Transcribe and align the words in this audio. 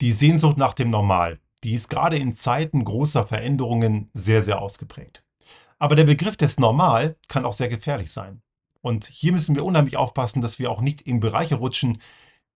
Die 0.00 0.12
Sehnsucht 0.12 0.56
nach 0.56 0.72
dem 0.72 0.88
Normal, 0.88 1.40
die 1.62 1.74
ist 1.74 1.90
gerade 1.90 2.16
in 2.16 2.32
Zeiten 2.32 2.84
großer 2.84 3.26
Veränderungen 3.26 4.08
sehr, 4.14 4.40
sehr 4.40 4.62
ausgeprägt. 4.62 5.22
Aber 5.78 5.94
der 5.94 6.04
Begriff 6.04 6.38
des 6.38 6.58
Normal 6.58 7.16
kann 7.28 7.44
auch 7.44 7.52
sehr 7.52 7.68
gefährlich 7.68 8.10
sein. 8.10 8.40
Und 8.80 9.04
hier 9.04 9.32
müssen 9.32 9.56
wir 9.56 9.64
unheimlich 9.64 9.98
aufpassen, 9.98 10.40
dass 10.40 10.58
wir 10.58 10.70
auch 10.70 10.80
nicht 10.80 11.02
in 11.02 11.20
Bereiche 11.20 11.56
rutschen, 11.56 12.00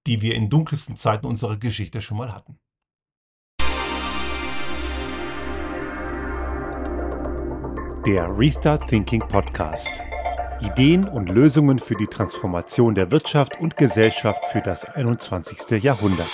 die 0.07 0.22
wir 0.22 0.35
in 0.35 0.49
dunkelsten 0.49 0.96
Zeiten 0.96 1.27
unserer 1.27 1.59
Geschichte 1.59 2.01
schon 2.01 2.17
mal 2.17 2.33
hatten. 2.33 2.59
Der 8.07 8.39
Restart 8.39 8.89
Thinking 8.89 9.21
Podcast. 9.29 10.03
Ideen 10.63 11.07
und 11.07 11.29
Lösungen 11.29 11.79
für 11.79 11.95
die 11.95 12.07
Transformation 12.07 12.95
der 12.95 13.11
Wirtschaft 13.11 13.61
und 13.61 13.77
Gesellschaft 13.77 14.47
für 14.47 14.63
das 14.63 14.87
21. 14.87 15.83
Jahrhundert. 15.83 16.31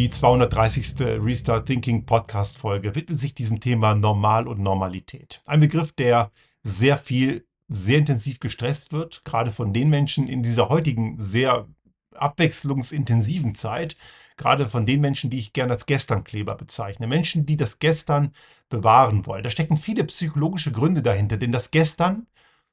Die 0.00 0.08
230. 0.08 1.00
Restart 1.22 1.66
Thinking 1.66 2.06
Podcast 2.06 2.56
Folge 2.56 2.94
widmet 2.94 3.18
sich 3.18 3.34
diesem 3.34 3.60
Thema 3.60 3.94
Normal 3.94 4.48
und 4.48 4.58
Normalität. 4.58 5.42
Ein 5.46 5.60
Begriff, 5.60 5.92
der 5.92 6.30
sehr 6.62 6.96
viel, 6.96 7.44
sehr 7.68 7.98
intensiv 7.98 8.40
gestresst 8.40 8.92
wird, 8.92 9.24
gerade 9.24 9.52
von 9.52 9.72
den 9.72 9.90
Menschen 9.90 10.26
in 10.26 10.42
dieser 10.42 10.70
heutigen 10.70 11.20
sehr 11.20 11.68
abwechslungsintensiven 12.14 13.54
Zeit, 13.54 13.96
gerade 14.40 14.68
von 14.68 14.86
den 14.86 15.00
Menschen, 15.00 15.30
die 15.30 15.38
ich 15.38 15.52
gerne 15.52 15.72
als 15.72 15.86
Gesternkleber 15.86 16.56
bezeichne. 16.56 17.06
Menschen, 17.06 17.46
die 17.46 17.56
das 17.56 17.78
Gestern 17.78 18.32
bewahren 18.68 19.26
wollen. 19.26 19.42
Da 19.42 19.50
stecken 19.50 19.76
viele 19.76 20.04
psychologische 20.04 20.72
Gründe 20.72 21.02
dahinter, 21.02 21.36
denn 21.36 21.52
das 21.52 21.70
Gestern, 21.70 22.26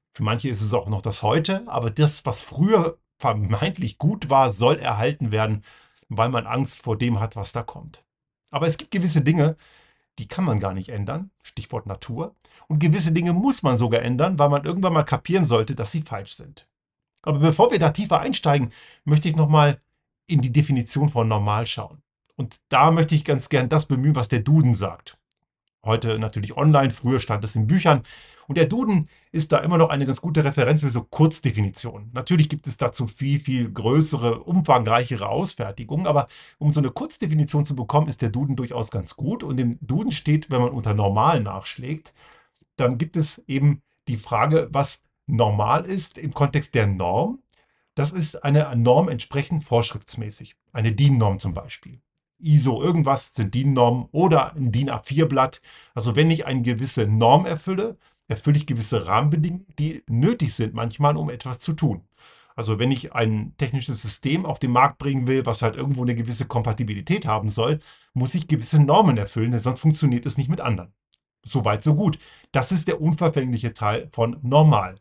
für 0.09 0.23
manche 0.23 0.49
ist 0.49 0.61
es 0.61 0.73
auch 0.73 0.89
noch 0.89 1.01
das 1.01 1.21
Heute, 1.21 1.63
aber 1.67 1.91
das, 1.91 2.25
was 2.25 2.41
früher 2.41 2.97
vermeintlich 3.17 3.97
gut 3.97 4.29
war, 4.29 4.51
soll 4.51 4.77
erhalten 4.77 5.31
werden 5.31 5.63
weil 6.09 6.29
man 6.29 6.47
Angst 6.47 6.81
vor 6.81 6.97
dem 6.97 7.19
hat, 7.19 7.35
was 7.35 7.51
da 7.51 7.63
kommt. 7.63 8.03
Aber 8.51 8.67
es 8.67 8.77
gibt 8.77 8.91
gewisse 8.91 9.21
Dinge, 9.21 9.57
die 10.19 10.27
kann 10.27 10.45
man 10.45 10.59
gar 10.59 10.73
nicht 10.73 10.89
ändern, 10.89 11.31
Stichwort 11.43 11.85
Natur. 11.85 12.35
Und 12.67 12.79
gewisse 12.79 13.11
Dinge 13.11 13.33
muss 13.33 13.61
man 13.61 13.77
sogar 13.77 14.01
ändern, 14.01 14.39
weil 14.39 14.49
man 14.49 14.63
irgendwann 14.63 14.93
mal 14.93 15.03
kapieren 15.03 15.45
sollte, 15.45 15.75
dass 15.75 15.91
sie 15.91 16.01
falsch 16.01 16.35
sind. 16.35 16.67
Aber 17.23 17.39
bevor 17.39 17.71
wir 17.71 17.79
da 17.79 17.91
tiefer 17.91 18.19
einsteigen, 18.19 18.71
möchte 19.03 19.27
ich 19.27 19.35
nochmal 19.35 19.81
in 20.27 20.41
die 20.41 20.53
Definition 20.53 21.09
von 21.09 21.27
normal 21.27 21.65
schauen. 21.65 22.01
Und 22.35 22.57
da 22.69 22.91
möchte 22.91 23.15
ich 23.15 23.25
ganz 23.25 23.49
gern 23.49 23.69
das 23.69 23.87
bemühen, 23.87 24.15
was 24.15 24.29
der 24.29 24.41
Duden 24.41 24.73
sagt. 24.73 25.17
Heute 25.83 26.19
natürlich 26.19 26.57
online, 26.57 26.91
früher 26.91 27.19
stand 27.19 27.43
es 27.43 27.55
in 27.55 27.65
Büchern. 27.65 28.03
Und 28.47 28.57
der 28.57 28.65
Duden 28.65 29.09
ist 29.31 29.51
da 29.51 29.59
immer 29.59 29.77
noch 29.77 29.89
eine 29.89 30.05
ganz 30.05 30.21
gute 30.21 30.43
Referenz 30.43 30.81
für 30.81 30.89
so 30.89 31.03
Kurzdefinitionen. 31.03 32.09
Natürlich 32.13 32.49
gibt 32.49 32.67
es 32.67 32.77
dazu 32.77 33.07
viel, 33.07 33.39
viel 33.39 33.71
größere, 33.71 34.43
umfangreichere 34.43 35.27
Ausfertigungen, 35.27 36.07
aber 36.07 36.27
um 36.57 36.71
so 36.73 36.79
eine 36.79 36.91
Kurzdefinition 36.91 37.65
zu 37.65 37.75
bekommen, 37.75 38.07
ist 38.07 38.21
der 38.21 38.29
Duden 38.29 38.55
durchaus 38.55 38.91
ganz 38.91 39.15
gut. 39.15 39.43
Und 39.43 39.59
im 39.59 39.77
Duden 39.81 40.11
steht, 40.11 40.49
wenn 40.51 40.61
man 40.61 40.71
unter 40.71 40.93
normal 40.93 41.41
nachschlägt, 41.41 42.13
dann 42.75 42.97
gibt 42.97 43.17
es 43.17 43.43
eben 43.47 43.81
die 44.07 44.17
Frage, 44.17 44.69
was 44.71 45.03
normal 45.25 45.85
ist 45.85 46.17
im 46.17 46.33
Kontext 46.33 46.75
der 46.75 46.87
Norm. 46.87 47.39
Das 47.97 48.11
ist 48.11 48.43
eine 48.43 48.75
Norm 48.75 49.09
entsprechend 49.09 49.63
vorschriftsmäßig. 49.63 50.55
Eine 50.71 50.91
DIN-Norm 50.91 51.39
zum 51.39 51.55
Beispiel. 51.55 51.99
ISO 52.37 52.79
irgendwas 52.79 53.33
sind 53.33 53.55
DIN-Normen 53.55 54.07
oder 54.11 54.53
ein 54.53 54.71
DIN 54.71 54.91
A4-Blatt. 54.91 55.63
Also 55.95 56.15
wenn 56.15 56.29
ich 56.29 56.45
eine 56.45 56.61
gewisse 56.61 57.07
Norm 57.07 57.47
erfülle, 57.47 57.97
erfülle 58.27 58.57
ich 58.57 58.67
gewisse 58.67 59.07
Rahmenbedingungen, 59.07 59.65
die 59.79 60.03
nötig 60.07 60.53
sind 60.53 60.75
manchmal, 60.75 61.17
um 61.17 61.31
etwas 61.31 61.59
zu 61.59 61.73
tun. 61.73 62.03
Also 62.55 62.77
wenn 62.77 62.91
ich 62.91 63.13
ein 63.13 63.55
technisches 63.57 64.03
System 64.03 64.45
auf 64.45 64.59
den 64.59 64.73
Markt 64.73 64.99
bringen 64.99 65.25
will, 65.25 65.47
was 65.47 65.63
halt 65.63 65.75
irgendwo 65.75 66.03
eine 66.03 66.13
gewisse 66.13 66.45
Kompatibilität 66.45 67.25
haben 67.25 67.49
soll, 67.49 67.79
muss 68.13 68.35
ich 68.35 68.47
gewisse 68.47 68.79
Normen 68.79 69.17
erfüllen, 69.17 69.49
denn 69.49 69.59
sonst 69.59 69.79
funktioniert 69.79 70.27
es 70.27 70.37
nicht 70.37 70.51
mit 70.51 70.61
anderen. 70.61 70.93
Soweit, 71.43 71.81
so 71.81 71.95
gut. 71.95 72.19
Das 72.51 72.71
ist 72.71 72.87
der 72.87 73.01
unverfängliche 73.01 73.73
Teil 73.73 74.07
von 74.11 74.37
normal. 74.43 74.99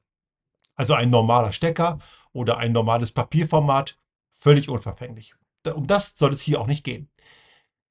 Also 0.76 0.92
ein 0.92 1.10
normaler 1.10 1.52
Stecker 1.52 1.98
oder 2.36 2.58
ein 2.58 2.72
normales 2.72 3.12
Papierformat, 3.12 3.98
völlig 4.30 4.68
unverfänglich. 4.68 5.34
Um 5.74 5.86
das 5.86 6.12
soll 6.16 6.32
es 6.32 6.42
hier 6.42 6.60
auch 6.60 6.66
nicht 6.66 6.84
gehen. 6.84 7.08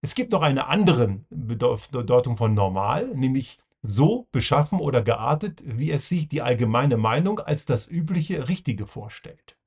Es 0.01 0.15
gibt 0.15 0.31
noch 0.31 0.43
eine 0.43 0.67
andere 0.67 1.19
Bedeutung 1.29 2.37
von 2.37 2.53
normal, 2.53 3.07
nämlich 3.15 3.59
so 3.81 4.27
beschaffen 4.31 4.79
oder 4.79 5.01
geartet, 5.01 5.61
wie 5.65 5.91
es 5.91 6.07
sich 6.07 6.29
die 6.29 6.41
allgemeine 6.41 6.97
Meinung 6.97 7.39
als 7.39 7.65
das 7.65 7.87
übliche 7.87 8.47
Richtige 8.47 8.87
vorstellt. 8.87 9.57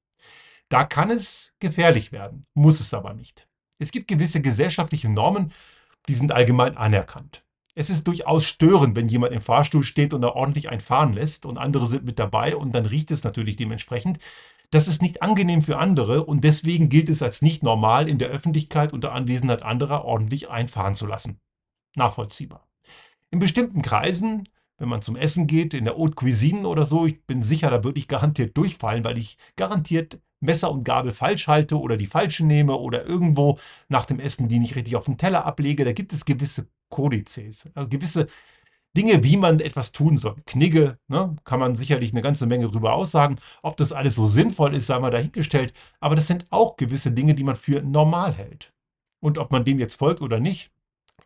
Da 0.69 0.85
kann 0.85 1.11
es 1.11 1.57
gefährlich 1.61 2.13
werden, 2.13 2.47
muss 2.55 2.81
es 2.81 2.95
aber 2.95 3.15
nicht. 3.15 3.49
Es 3.79 3.91
gibt 3.91 4.09
gewisse 4.09 4.41
gesellschaftliche 4.43 5.09
Normen, 5.09 5.53
die 6.09 6.15
sind 6.15 6.33
allgemein 6.33 6.77
anerkannt. 6.77 7.45
Es 7.75 7.91
ist 7.91 8.07
durchaus 8.09 8.45
störend, 8.45 8.97
wenn 8.97 9.09
jemand 9.09 9.33
im 9.33 9.41
Fahrstuhl 9.41 9.85
steht 9.85 10.13
und 10.13 10.23
er 10.23 10.35
ordentlich 10.35 10.69
einen 10.69 10.81
fahren 10.81 11.13
lässt 11.13 11.47
und 11.47 11.59
andere 11.59 11.87
sind 11.87 12.05
mit 12.05 12.19
dabei 12.19 12.57
und 12.57 12.73
dann 12.73 12.87
riecht 12.87 13.11
es 13.11 13.23
natürlich 13.23 13.57
dementsprechend. 13.57 14.19
Das 14.71 14.87
ist 14.87 15.01
nicht 15.01 15.23
angenehm 15.23 15.63
für 15.63 15.79
andere 15.79 16.25
und 16.25 16.45
deswegen 16.45 16.91
gilt 16.91 17.09
es 17.09 17.23
als 17.23 17.41
nicht 17.41 17.63
normal, 17.63 18.09
in 18.09 18.19
der 18.19 18.29
Öffentlichkeit 18.29 18.93
unter 18.93 19.13
Anwesenheit 19.13 19.63
anderer 19.63 20.05
ordentlich 20.05 20.51
einfahren 20.51 20.95
zu 20.95 21.07
lassen. 21.07 21.41
Nachvollziehbar. 21.97 22.69
In 23.31 23.39
bestimmten 23.39 23.81
Kreisen, 23.81 24.49
wenn 24.77 24.91
man 24.91 25.01
zum 25.01 25.17
Essen 25.17 25.47
geht, 25.47 25.73
in 25.73 25.85
der 25.85 25.97
Haute 25.97 26.15
Cuisine 26.15 26.69
oder 26.69 26.85
so, 26.85 27.07
ich 27.07 27.25
bin 27.25 27.43
sicher, 27.43 27.71
da 27.71 27.83
würde 27.83 27.99
ich 27.99 28.09
garantiert 28.09 28.57
durchfallen, 28.57 29.05
weil 29.05 29.17
ich 29.17 29.39
garantiert 29.57 30.21
Messer 30.41 30.71
und 30.71 30.85
Gabel 30.85 31.13
falsch 31.13 31.49
halte 31.49 31.79
oder 31.81 31.97
die 31.97 32.07
falsche 32.07 32.47
nehme 32.47 32.77
oder 32.77 33.05
irgendwo 33.05 33.59
nach 33.89 34.05
dem 34.05 34.21
Essen 34.21 34.49
die 34.49 34.59
nicht 34.59 34.77
richtig 34.77 34.97
auf 34.97 35.07
den 35.07 35.17
Teller 35.17 35.47
ablege. 35.47 35.85
Da 35.85 35.93
gibt 35.93 36.13
es 36.13 36.25
gewisse 36.25 36.69
Kodizes, 36.91 37.71
also 37.75 37.89
gewisse 37.89 38.29
Dinge, 38.97 39.23
wie 39.23 39.37
man 39.37 39.61
etwas 39.61 39.93
tun 39.93 40.17
soll. 40.17 40.37
Knigge, 40.47 40.99
ne, 41.09 41.37
kann 41.45 41.61
man 41.61 41.77
sicherlich 41.77 42.13
eine 42.13 42.23
ganze 42.23 42.47
Menge 42.47 42.67
drüber 42.69 42.95
aussagen. 42.95 43.37
Ob 43.63 43.77
das 43.77 43.93
alles 43.93 44.15
so 44.17 44.27
sinnvoll 44.27 44.75
ist, 44.75 44.87
sei 44.87 44.99
mal 44.99 45.11
dahingestellt. 45.11 45.73
Aber 46.01 46.17
das 46.17 46.27
sind 46.27 46.47
auch 46.51 46.77
gewisse 46.77 47.13
Dinge, 47.13 47.35
die 47.35 47.45
man 47.45 47.57
für 47.57 47.83
normal 47.83 48.33
hält. 48.33 48.73
Und 49.21 49.39
ob 49.39 49.53
man 49.53 49.65
dem 49.65 49.79
jetzt 49.79 49.97
folgt 49.97 50.23
oder 50.23 50.41
nicht, 50.41 50.71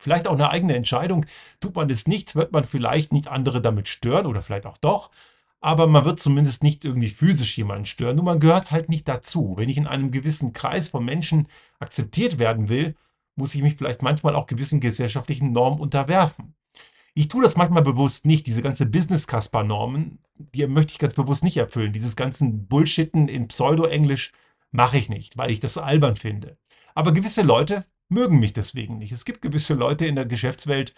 Vielleicht 0.03 0.27
auch 0.27 0.33
eine 0.33 0.49
eigene 0.49 0.75
Entscheidung. 0.75 1.25
Tut 1.61 1.75
man 1.77 1.89
es 1.89 2.09
nicht, 2.09 2.35
wird 2.35 2.51
man 2.51 2.65
vielleicht 2.65 3.13
nicht 3.13 3.29
andere 3.29 3.61
damit 3.61 3.87
stören 3.87 4.25
oder 4.25 4.41
vielleicht 4.41 4.65
auch 4.65 4.77
doch. 4.77 5.11
Aber 5.61 5.87
man 5.87 6.03
wird 6.03 6.19
zumindest 6.19 6.61
nicht 6.61 6.83
irgendwie 6.83 7.09
physisch 7.09 7.57
jemanden 7.57 7.85
stören. 7.85 8.17
Nur 8.17 8.25
man 8.25 8.41
gehört 8.41 8.71
halt 8.71 8.89
nicht 8.89 9.07
dazu. 9.07 9.53
Wenn 9.55 9.69
ich 9.69 9.77
in 9.77 9.87
einem 9.87 10.11
gewissen 10.11 10.51
Kreis 10.51 10.89
von 10.89 11.05
Menschen 11.05 11.47
akzeptiert 11.79 12.37
werden 12.37 12.67
will, 12.67 12.95
muss 13.37 13.55
ich 13.55 13.61
mich 13.61 13.75
vielleicht 13.75 14.01
manchmal 14.01 14.35
auch 14.35 14.45
gewissen 14.45 14.81
gesellschaftlichen 14.81 15.53
Normen 15.53 15.79
unterwerfen. 15.79 16.53
Ich 17.15 17.27
tue 17.27 17.43
das 17.43 17.55
manchmal 17.55 17.83
bewusst 17.83 18.25
nicht. 18.25 18.47
Diese 18.47 18.61
ganze 18.61 18.85
Business-Casper-Normen, 18.85 20.19
die 20.35 20.65
möchte 20.67 20.91
ich 20.91 20.99
ganz 20.99 21.13
bewusst 21.13 21.43
nicht 21.43 21.57
erfüllen. 21.57 21.93
Dieses 21.93 22.15
ganzen 22.15 22.67
Bullshitten 22.67 23.27
in 23.27 23.47
Pseudo-Englisch 23.47 24.31
mache 24.71 24.97
ich 24.97 25.09
nicht, 25.09 25.37
weil 25.37 25.51
ich 25.51 25.59
das 25.59 25.77
albern 25.77 26.15
finde. 26.15 26.57
Aber 26.95 27.11
gewisse 27.11 27.43
Leute 27.43 27.85
mögen 28.09 28.39
mich 28.39 28.53
deswegen 28.53 28.97
nicht. 28.97 29.11
Es 29.11 29.25
gibt 29.25 29.41
gewisse 29.41 29.75
Leute 29.75 30.05
in 30.05 30.15
der 30.15 30.25
Geschäftswelt, 30.25 30.93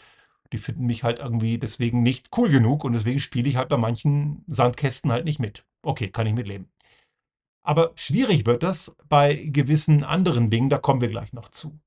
die 0.54 0.58
finden 0.58 0.86
mich 0.86 1.04
halt 1.04 1.20
irgendwie 1.20 1.58
deswegen 1.58 2.04
nicht 2.04 2.30
cool 2.38 2.50
genug 2.50 2.84
und 2.84 2.94
deswegen 2.94 3.20
spiele 3.20 3.50
ich 3.50 3.58
halt 3.58 3.70
bei 3.70 3.78
manchen 3.78 4.44
Sandkästen 4.48 5.12
halt 5.12 5.26
nicht 5.26 5.40
mit. 5.40 5.66
Okay, 5.82 6.10
kann 6.10 6.28
ich 6.28 6.34
mitleben. 6.34 6.70
Aber 7.64 7.92
schwierig 7.96 8.46
wird 8.46 8.64
das 8.64 8.96
bei 9.10 9.36
gewissen 9.36 10.04
anderen 10.04 10.50
Dingen, 10.50 10.70
da 10.70 10.78
kommen 10.78 11.02
wir 11.02 11.10
gleich 11.10 11.34
noch 11.34 11.50
zu. 11.50 11.80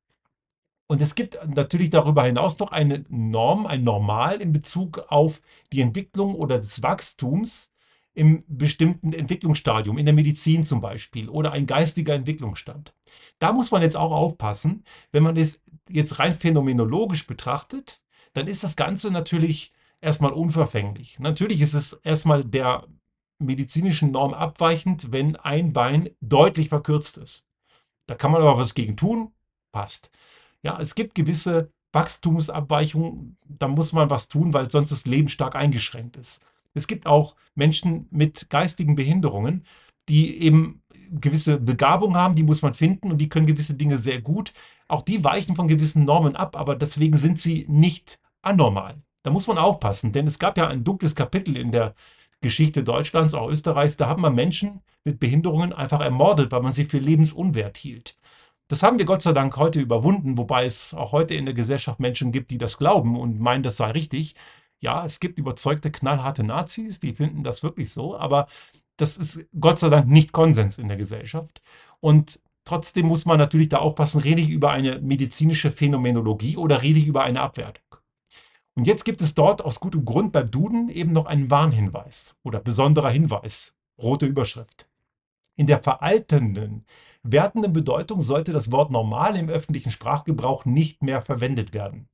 Und 0.89 1.03
es 1.03 1.15
gibt 1.15 1.39
natürlich 1.47 1.91
darüber 1.91 2.25
hinaus 2.25 2.59
noch 2.59 2.73
eine 2.73 3.05
Norm, 3.11 3.67
ein 3.67 3.85
Normal 3.85 4.41
in 4.41 4.53
Bezug 4.53 5.05
auf 5.09 5.43
die 5.71 5.83
Entwicklung 5.83 6.35
oder 6.35 6.59
des 6.59 6.83
Wachstums 6.83 7.73
im 8.15 8.43
bestimmten 8.49 9.13
Entwicklungsstadium, 9.13 9.99
in 9.99 10.07
der 10.07 10.15
Medizin 10.15 10.65
zum 10.65 10.81
Beispiel 10.81 11.29
oder 11.29 11.53
ein 11.53 11.67
geistiger 11.67 12.15
Entwicklungsstand. 12.15 12.95
Da 13.39 13.53
muss 13.53 13.71
man 13.71 13.83
jetzt 13.83 13.97
auch 13.97 14.11
aufpassen, 14.11 14.83
wenn 15.13 15.23
man 15.23 15.37
es 15.37 15.63
jetzt 15.91 16.19
rein 16.19 16.33
phänomenologisch 16.33 17.27
betrachtet, 17.27 18.03
dann 18.33 18.49
ist 18.49 18.65
das 18.65 18.75
Ganze 18.75 19.11
natürlich 19.11 19.75
erstmal 20.01 20.33
unverfänglich. 20.33 21.19
Natürlich 21.19 21.61
ist 21.61 21.75
es 21.75 21.93
erstmal 21.93 22.45
der 22.45 22.87
medizinischen 23.39 24.11
Norm 24.11 24.33
abweichend, 24.33 25.13
wenn 25.13 25.37
ein 25.37 25.73
Bein 25.75 26.09
deutlich 26.21 26.71
verkürzt 26.71 27.19
ist. 27.19 27.47
Da 28.07 28.15
kann 28.15 28.33
man 28.33 28.41
aber 28.41 28.57
was 28.57 28.75
gegen 28.75 28.97
tun, 28.97 29.33
passt. 29.71 30.11
Ja, 30.63 30.79
es 30.81 30.95
gibt 30.95 31.15
gewisse 31.15 31.71
Wachstumsabweichungen, 31.93 33.37
da 33.47 33.69
muss 33.69 33.93
man 33.93 34.11
was 34.11 34.29
tun, 34.29 34.53
weil 34.53 34.71
sonst 34.71 34.91
das 34.91 35.07
Leben 35.07 35.29
stark 35.29 35.55
eingeschränkt 35.55 36.17
ist. 36.17 36.45
Es 36.75 36.87
gibt 36.87 37.07
auch 37.07 37.35
Menschen 37.55 38.07
mit 38.11 38.51
geistigen 38.51 38.95
Behinderungen, 38.95 39.65
die 40.09 40.43
eben 40.43 40.83
gewisse 41.11 41.59
Begabung 41.59 42.17
haben, 42.17 42.35
die 42.35 42.43
muss 42.43 42.63
man 42.63 42.75
finden 42.75 43.11
und 43.11 43.19
die 43.19 43.29
können 43.29 43.47
gewisse 43.47 43.75
Dinge 43.75 43.99
sehr 43.99 44.21
gut. 44.21 44.53
Auch 44.87 45.03
die 45.03 45.25
weichen 45.25 45.55
von 45.55 45.69
gewissen 45.69 46.05
Normen 46.05 46.37
ab, 46.37 46.57
aber 46.57 46.77
deswegen 46.77 47.17
sind 47.17 47.39
sie 47.39 47.67
nicht 47.69 48.19
anormal. 48.43 49.03
Da 49.23 49.31
muss 49.31 49.47
man 49.47 49.59
aufpassen, 49.59 50.13
denn 50.13 50.27
es 50.27 50.39
gab 50.39 50.57
ja 50.57 50.69
ein 50.69 50.85
dunkles 50.85 51.15
Kapitel 51.15 51.57
in 51.57 51.73
der 51.73 51.95
Geschichte 52.41 52.85
Deutschlands, 52.85 53.35
auch 53.35 53.51
Österreichs, 53.51 53.97
da 53.97 54.07
haben 54.07 54.23
wir 54.23 54.31
Menschen 54.31 54.81
mit 55.05 55.19
Behinderungen 55.19 55.73
einfach 55.73 56.01
ermordet, 56.01 56.53
weil 56.53 56.63
man 56.63 56.73
sie 56.73 56.85
für 56.85 56.99
lebensunwert 56.99 57.77
hielt. 57.77 58.17
Das 58.69 58.83
haben 58.83 58.99
wir 58.99 59.07
Gott 59.07 59.23
sei 59.23 59.33
Dank 59.33 59.57
heute 59.57 59.81
überwunden, 59.81 60.37
wobei 60.37 60.67
es 60.67 60.93
auch 60.93 61.13
heute 61.13 61.35
in 61.35 61.47
der 61.47 61.55
Gesellschaft 61.55 62.01
Menschen 62.01 62.33
gibt, 62.33 62.51
die 62.51 62.59
das 62.59 62.77
glauben 62.77 63.19
und 63.19 63.41
meinen, 63.41 63.63
das 63.63 63.79
sei 63.79 63.91
richtig. 63.93 64.35
Ja, 64.81 65.07
es 65.07 65.21
gibt 65.21 65.39
überzeugte, 65.39 65.91
knallharte 65.91 66.45
Nazis, 66.45 67.01
die 67.01 67.15
finden 67.15 67.43
das 67.43 67.63
wirklich 67.63 67.91
so, 67.93 68.17
aber 68.17 68.47
das 68.99 69.17
ist 69.17 69.49
Gott 69.59 69.79
sei 69.79 69.89
Dank 69.89 70.09
nicht 70.09 70.33
Konsens 70.33 70.77
in 70.77 70.89
der 70.89 70.99
Gesellschaft. 70.99 71.63
Und 72.01 72.41
trotzdem 72.65 73.07
muss 73.07 73.25
man 73.25 73.39
natürlich 73.39 73.71
da 73.71 73.79
aufpassen, 73.79 74.21
rede 74.21 74.43
ich 74.43 74.51
über 74.51 74.71
eine 74.71 75.01
medizinische 75.01 75.73
Phänomenologie 75.73 76.59
oder 76.59 76.83
rede 76.83 76.99
ich 76.99 77.07
über 77.07 77.25
eine 77.25 77.41
Abwertung. 77.41 77.87
Und 78.75 78.87
jetzt 78.87 79.05
gibt 79.05 79.23
es 79.23 79.35
dort 79.35 79.65
aus 79.65 79.81
gutem 79.81 80.05
Grund 80.05 80.33
beim 80.33 80.51
Duden 80.51 80.91
eben 80.91 81.13
noch 81.13 81.27
einen 81.27 81.51
Warnhinweis 81.51 82.37
oder 82.45 82.61
besonderer 82.61 83.11
Hinweis, 83.11 83.77
rote 84.01 84.27
Überschrift. 84.27 84.88
In 85.59 85.67
der 85.67 85.83
veraltenden, 85.83 86.87
wertenden 87.25 87.73
Bedeutung 87.73 88.21
sollte 88.21 88.53
das 88.53 88.71
Wort 88.71 88.93
normal 88.93 89.35
im 89.35 89.49
öffentlichen 89.49 89.91
Sprachgebrauch 89.91 90.65
nicht 90.65 91.03
mehr 91.03 91.21
verwendet 91.21 91.75
werden. 91.75 92.09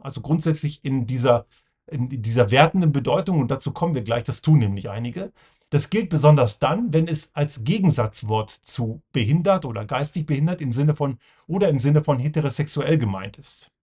Also 0.00 0.22
grundsätzlich 0.22 0.82
in 0.82 1.06
dieser, 1.06 1.46
in 1.86 2.08
dieser 2.08 2.50
wertenden 2.50 2.92
Bedeutung, 2.92 3.40
und 3.40 3.50
dazu 3.50 3.72
kommen 3.72 3.94
wir 3.94 4.02
gleich, 4.02 4.24
das 4.24 4.40
tun 4.40 4.58
nämlich 4.58 4.88
einige, 4.88 5.34
das 5.68 5.90
gilt 5.90 6.08
besonders 6.08 6.58
dann, 6.58 6.94
wenn 6.94 7.08
es 7.08 7.34
als 7.34 7.62
Gegensatzwort 7.62 8.48
zu 8.48 9.02
behindert 9.12 9.66
oder 9.66 9.84
geistig 9.84 10.24
behindert 10.24 10.62
im 10.62 10.72
Sinne 10.72 10.96
von 10.96 11.18
oder 11.46 11.68
im 11.68 11.78
Sinne 11.78 12.02
von 12.02 12.18
heterosexuell 12.18 12.96
gemeint 12.96 13.36
ist. 13.36 13.75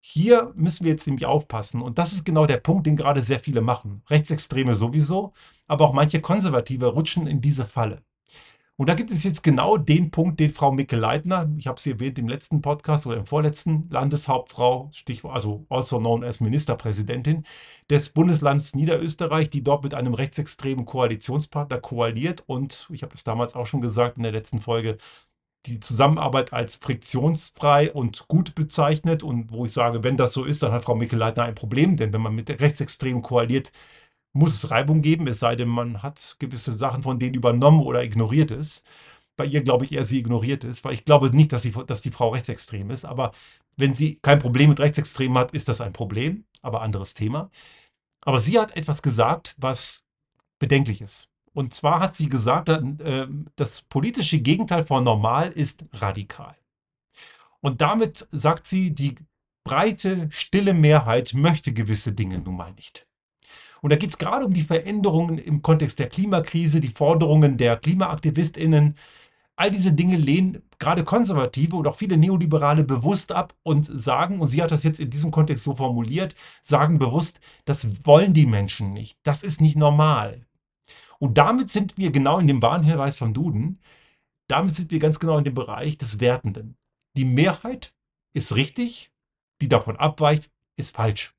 Hier 0.00 0.52
müssen 0.56 0.84
wir 0.84 0.92
jetzt 0.92 1.06
nämlich 1.06 1.26
aufpassen 1.26 1.82
und 1.82 1.98
das 1.98 2.12
ist 2.12 2.24
genau 2.24 2.46
der 2.46 2.56
Punkt, 2.56 2.86
den 2.86 2.96
gerade 2.96 3.22
sehr 3.22 3.38
viele 3.38 3.60
machen. 3.60 4.02
Rechtsextreme 4.08 4.74
sowieso, 4.74 5.34
aber 5.68 5.84
auch 5.84 5.92
manche 5.92 6.20
Konservative 6.20 6.86
rutschen 6.86 7.26
in 7.26 7.40
diese 7.40 7.64
Falle. 7.66 8.02
Und 8.80 8.88
da 8.88 8.94
gibt 8.94 9.10
es 9.10 9.24
jetzt 9.24 9.42
genau 9.42 9.76
den 9.76 10.10
Punkt, 10.10 10.40
den 10.40 10.48
Frau 10.48 10.72
Micke-Leitner, 10.72 11.50
ich 11.58 11.66
habe 11.66 11.78
sie 11.78 11.90
erwähnt 11.90 12.18
im 12.18 12.28
letzten 12.28 12.62
Podcast 12.62 13.06
oder 13.06 13.18
im 13.18 13.26
vorletzten, 13.26 13.86
Landeshauptfrau, 13.90 14.88
Stichwort, 14.94 15.34
also 15.34 15.66
also 15.68 15.98
known 15.98 16.24
as 16.24 16.40
Ministerpräsidentin 16.40 17.44
des 17.90 18.08
Bundeslands 18.08 18.74
Niederösterreich, 18.74 19.50
die 19.50 19.62
dort 19.62 19.84
mit 19.84 19.92
einem 19.92 20.14
rechtsextremen 20.14 20.86
Koalitionspartner 20.86 21.78
koaliert 21.78 22.44
und, 22.46 22.88
ich 22.90 23.02
habe 23.02 23.14
es 23.14 23.22
damals 23.22 23.54
auch 23.54 23.66
schon 23.66 23.82
gesagt 23.82 24.16
in 24.16 24.22
der 24.22 24.32
letzten 24.32 24.60
Folge, 24.60 24.96
die 25.66 25.80
Zusammenarbeit 25.80 26.52
als 26.52 26.76
friktionsfrei 26.76 27.92
und 27.92 28.28
gut 28.28 28.54
bezeichnet 28.54 29.22
und 29.22 29.52
wo 29.52 29.66
ich 29.66 29.72
sage, 29.72 30.02
wenn 30.02 30.16
das 30.16 30.32
so 30.32 30.44
ist, 30.44 30.62
dann 30.62 30.72
hat 30.72 30.84
Frau 30.84 30.94
Mikkel-Leitner 30.94 31.44
ein 31.44 31.54
Problem, 31.54 31.96
denn 31.96 32.12
wenn 32.12 32.22
man 32.22 32.34
mit 32.34 32.48
Rechtsextremen 32.48 33.22
koaliert, 33.22 33.72
muss 34.32 34.54
es 34.54 34.70
Reibung 34.70 35.02
geben, 35.02 35.26
es 35.26 35.40
sei 35.40 35.56
denn, 35.56 35.68
man 35.68 36.02
hat 36.02 36.36
gewisse 36.38 36.72
Sachen 36.72 37.02
von 37.02 37.18
denen 37.18 37.34
übernommen 37.34 37.80
oder 37.80 38.02
ignoriert 38.02 38.50
es. 38.50 38.84
Bei 39.36 39.44
ihr 39.44 39.62
glaube 39.62 39.84
ich 39.84 39.92
eher, 39.92 40.04
sie 40.04 40.18
ignoriert 40.20 40.64
es, 40.64 40.84
weil 40.84 40.94
ich 40.94 41.04
glaube 41.04 41.34
nicht, 41.34 41.52
dass, 41.52 41.62
sie, 41.62 41.72
dass 41.86 42.02
die 42.02 42.10
Frau 42.10 42.30
rechtsextrem 42.30 42.90
ist, 42.90 43.04
aber 43.04 43.32
wenn 43.76 43.94
sie 43.94 44.18
kein 44.22 44.38
Problem 44.38 44.70
mit 44.70 44.80
Rechtsextremen 44.80 45.38
hat, 45.38 45.52
ist 45.52 45.68
das 45.68 45.80
ein 45.80 45.92
Problem, 45.92 46.44
aber 46.62 46.82
anderes 46.82 47.14
Thema. 47.14 47.50
Aber 48.22 48.40
sie 48.40 48.58
hat 48.58 48.76
etwas 48.76 49.02
gesagt, 49.02 49.54
was 49.58 50.04
bedenklich 50.58 51.00
ist. 51.00 51.30
Und 51.60 51.74
zwar 51.74 52.00
hat 52.00 52.14
sie 52.14 52.30
gesagt, 52.30 52.70
äh, 52.70 53.26
das 53.54 53.82
politische 53.82 54.38
Gegenteil 54.38 54.82
von 54.82 55.04
normal 55.04 55.50
ist 55.50 55.84
radikal. 55.92 56.56
Und 57.60 57.82
damit 57.82 58.26
sagt 58.30 58.66
sie, 58.66 58.94
die 58.94 59.16
breite, 59.62 60.28
stille 60.30 60.72
Mehrheit 60.72 61.34
möchte 61.34 61.74
gewisse 61.74 62.12
Dinge 62.14 62.38
nun 62.38 62.56
mal 62.56 62.72
nicht. 62.72 63.06
Und 63.82 63.90
da 63.90 63.96
geht 63.96 64.08
es 64.08 64.16
gerade 64.16 64.46
um 64.46 64.54
die 64.54 64.62
Veränderungen 64.62 65.36
im 65.36 65.60
Kontext 65.60 65.98
der 65.98 66.08
Klimakrise, 66.08 66.80
die 66.80 66.88
Forderungen 66.88 67.58
der 67.58 67.76
KlimaaktivistInnen. 67.76 68.96
All 69.54 69.70
diese 69.70 69.92
Dinge 69.92 70.16
lehnen 70.16 70.62
gerade 70.78 71.04
Konservative 71.04 71.76
und 71.76 71.86
auch 71.86 71.96
viele 71.96 72.16
Neoliberale 72.16 72.84
bewusst 72.84 73.32
ab 73.32 73.54
und 73.64 73.84
sagen, 73.84 74.40
und 74.40 74.48
sie 74.48 74.62
hat 74.62 74.70
das 74.70 74.82
jetzt 74.82 74.98
in 74.98 75.10
diesem 75.10 75.30
Kontext 75.30 75.64
so 75.64 75.74
formuliert, 75.74 76.34
sagen 76.62 76.98
bewusst, 76.98 77.38
das 77.66 78.06
wollen 78.06 78.32
die 78.32 78.46
Menschen 78.46 78.94
nicht. 78.94 79.18
Das 79.24 79.42
ist 79.42 79.60
nicht 79.60 79.76
normal. 79.76 80.46
Und 81.20 81.36
damit 81.38 81.70
sind 81.70 81.98
wir 81.98 82.10
genau 82.10 82.38
in 82.38 82.48
dem 82.48 82.62
Warnhinweis 82.62 83.18
von 83.18 83.34
Duden, 83.34 83.78
damit 84.48 84.74
sind 84.74 84.90
wir 84.90 84.98
ganz 84.98 85.20
genau 85.20 85.38
in 85.38 85.44
dem 85.44 85.54
Bereich 85.54 85.98
des 85.98 86.18
Wertenden. 86.18 86.76
Die 87.16 87.24
Mehrheit 87.24 87.94
ist 88.32 88.56
richtig, 88.56 89.12
die 89.60 89.68
davon 89.68 89.96
abweicht, 89.96 90.50
ist 90.76 90.96
falsch. 90.96 91.36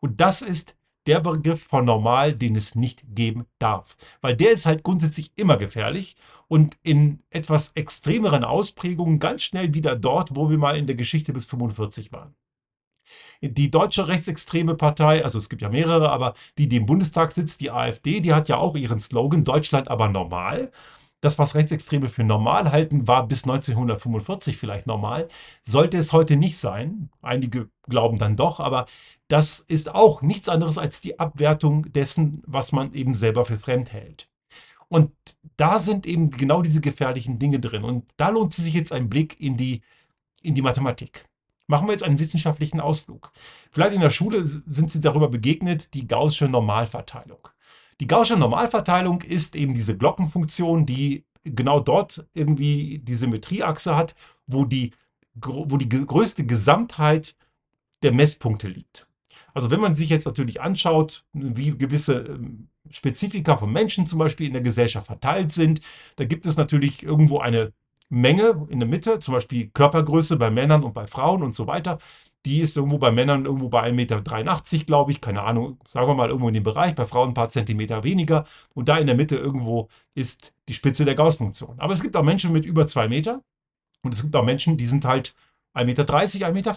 Und 0.00 0.20
das 0.20 0.42
ist 0.42 0.76
der 1.06 1.20
Begriff 1.20 1.62
von 1.62 1.84
normal, 1.84 2.34
den 2.34 2.56
es 2.56 2.74
nicht 2.74 3.04
geben 3.14 3.46
darf. 3.58 3.96
Weil 4.20 4.36
der 4.36 4.50
ist 4.50 4.66
halt 4.66 4.82
grundsätzlich 4.82 5.32
immer 5.36 5.56
gefährlich 5.56 6.16
und 6.48 6.76
in 6.82 7.22
etwas 7.30 7.72
extremeren 7.72 8.44
Ausprägungen 8.44 9.18
ganz 9.18 9.42
schnell 9.42 9.72
wieder 9.72 9.96
dort, 9.96 10.36
wo 10.36 10.50
wir 10.50 10.58
mal 10.58 10.76
in 10.76 10.86
der 10.86 10.96
Geschichte 10.96 11.32
bis 11.32 11.46
45 11.46 12.12
waren. 12.12 12.34
Die 13.40 13.70
deutsche 13.70 14.08
rechtsextreme 14.08 14.74
Partei, 14.74 15.24
also 15.24 15.38
es 15.38 15.48
gibt 15.48 15.62
ja 15.62 15.68
mehrere, 15.68 16.10
aber 16.10 16.34
die, 16.58 16.68
die 16.68 16.76
im 16.76 16.86
Bundestag 16.86 17.32
sitzt, 17.32 17.60
die 17.60 17.70
AfD, 17.70 18.20
die 18.20 18.34
hat 18.34 18.48
ja 18.48 18.56
auch 18.56 18.76
ihren 18.76 19.00
Slogan 19.00 19.44
Deutschland 19.44 19.88
aber 19.88 20.08
normal. 20.08 20.70
Das, 21.20 21.38
was 21.38 21.54
Rechtsextreme 21.54 22.08
für 22.08 22.24
normal 22.24 22.70
halten, 22.70 23.08
war 23.08 23.26
bis 23.26 23.44
1945 23.44 24.56
vielleicht 24.56 24.86
normal. 24.86 25.28
Sollte 25.64 25.96
es 25.96 26.12
heute 26.12 26.36
nicht 26.36 26.58
sein. 26.58 27.10
Einige 27.22 27.70
glauben 27.88 28.18
dann 28.18 28.36
doch, 28.36 28.60
aber 28.60 28.86
das 29.28 29.60
ist 29.60 29.94
auch 29.94 30.22
nichts 30.22 30.48
anderes 30.48 30.78
als 30.78 31.00
die 31.00 31.18
Abwertung 31.18 31.90
dessen, 31.92 32.42
was 32.46 32.72
man 32.72 32.92
eben 32.92 33.14
selber 33.14 33.44
für 33.44 33.58
fremd 33.58 33.92
hält. 33.92 34.28
Und 34.88 35.10
da 35.56 35.78
sind 35.78 36.06
eben 36.06 36.30
genau 36.30 36.62
diese 36.62 36.80
gefährlichen 36.80 37.38
Dinge 37.38 37.58
drin. 37.60 37.82
Und 37.82 38.04
da 38.16 38.28
lohnt 38.28 38.54
sich 38.54 38.74
jetzt 38.74 38.92
ein 38.92 39.08
Blick 39.08 39.40
in 39.40 39.56
die, 39.56 39.80
in 40.42 40.54
die 40.54 40.62
Mathematik. 40.62 41.24
Machen 41.66 41.88
wir 41.88 41.92
jetzt 41.92 42.04
einen 42.04 42.18
wissenschaftlichen 42.18 42.80
Ausflug. 42.80 43.32
Vielleicht 43.70 43.94
in 43.94 44.00
der 44.00 44.10
Schule 44.10 44.44
sind 44.44 44.90
Sie 44.90 45.00
darüber 45.00 45.28
begegnet, 45.28 45.94
die 45.94 46.06
Gaußsche 46.06 46.48
Normalverteilung. 46.48 47.48
Die 48.00 48.06
Gaußsche 48.06 48.36
Normalverteilung 48.36 49.22
ist 49.22 49.56
eben 49.56 49.74
diese 49.74 49.96
Glockenfunktion, 49.96 50.86
die 50.86 51.24
genau 51.42 51.80
dort 51.80 52.26
irgendwie 52.34 52.98
die 52.98 53.14
Symmetrieachse 53.14 53.96
hat, 53.96 54.14
wo 54.46 54.64
die, 54.64 54.92
wo 55.34 55.76
die 55.76 55.88
größte 55.88 56.44
Gesamtheit 56.44 57.36
der 58.02 58.12
Messpunkte 58.12 58.68
liegt. 58.68 59.08
Also 59.54 59.70
wenn 59.70 59.80
man 59.80 59.94
sich 59.94 60.10
jetzt 60.10 60.26
natürlich 60.26 60.60
anschaut, 60.60 61.24
wie 61.32 61.76
gewisse 61.76 62.18
ähm, 62.18 62.68
Spezifika 62.90 63.56
von 63.56 63.72
Menschen 63.72 64.06
zum 64.06 64.18
Beispiel 64.18 64.46
in 64.46 64.52
der 64.52 64.62
Gesellschaft 64.62 65.06
verteilt 65.06 65.50
sind, 65.50 65.80
da 66.16 66.24
gibt 66.24 66.44
es 66.44 66.56
natürlich 66.56 67.02
irgendwo 67.02 67.38
eine 67.38 67.72
Menge 68.08 68.66
in 68.68 68.80
der 68.80 68.88
Mitte, 68.88 69.18
zum 69.18 69.34
Beispiel 69.34 69.68
Körpergröße 69.70 70.36
bei 70.36 70.50
Männern 70.50 70.84
und 70.84 70.94
bei 70.94 71.06
Frauen 71.06 71.42
und 71.42 71.54
so 71.54 71.66
weiter. 71.66 71.98
Die 72.44 72.60
ist 72.60 72.76
irgendwo 72.76 72.98
bei 72.98 73.10
Männern 73.10 73.44
irgendwo 73.44 73.68
bei 73.68 73.82
1,83 73.90 73.92
Meter, 73.92 74.84
glaube 74.84 75.10
ich, 75.10 75.20
keine 75.20 75.42
Ahnung, 75.42 75.80
sagen 75.88 76.06
wir 76.06 76.14
mal 76.14 76.28
irgendwo 76.28 76.46
in 76.46 76.54
dem 76.54 76.62
Bereich, 76.62 76.94
bei 76.94 77.04
Frauen 77.04 77.30
ein 77.30 77.34
paar 77.34 77.48
Zentimeter 77.48 78.04
weniger. 78.04 78.44
Und 78.74 78.88
da 78.88 78.98
in 78.98 79.08
der 79.08 79.16
Mitte 79.16 79.36
irgendwo 79.36 79.88
ist 80.14 80.52
die 80.68 80.74
Spitze 80.74 81.04
der 81.04 81.16
Gauss-Funktion. 81.16 81.80
Aber 81.80 81.92
es 81.92 82.02
gibt 82.02 82.16
auch 82.16 82.22
Menschen 82.22 82.52
mit 82.52 82.64
über 82.64 82.86
2 82.86 83.08
Meter 83.08 83.42
und 84.02 84.14
es 84.14 84.22
gibt 84.22 84.36
auch 84.36 84.44
Menschen, 84.44 84.76
die 84.76 84.86
sind 84.86 85.04
halt 85.04 85.34
1,30 85.74 85.84
Meter, 85.86 86.04
1,40 86.04 86.52
Meter. 86.52 86.76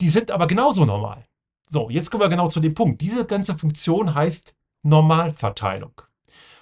Die 0.00 0.08
sind 0.08 0.32
aber 0.32 0.48
genauso 0.48 0.84
normal. 0.84 1.24
So, 1.68 1.88
jetzt 1.88 2.10
kommen 2.10 2.22
wir 2.22 2.28
genau 2.28 2.48
zu 2.48 2.58
dem 2.60 2.74
Punkt. 2.74 3.00
Diese 3.00 3.24
ganze 3.24 3.56
Funktion 3.56 4.14
heißt 4.14 4.56
Normalverteilung. 4.82 6.02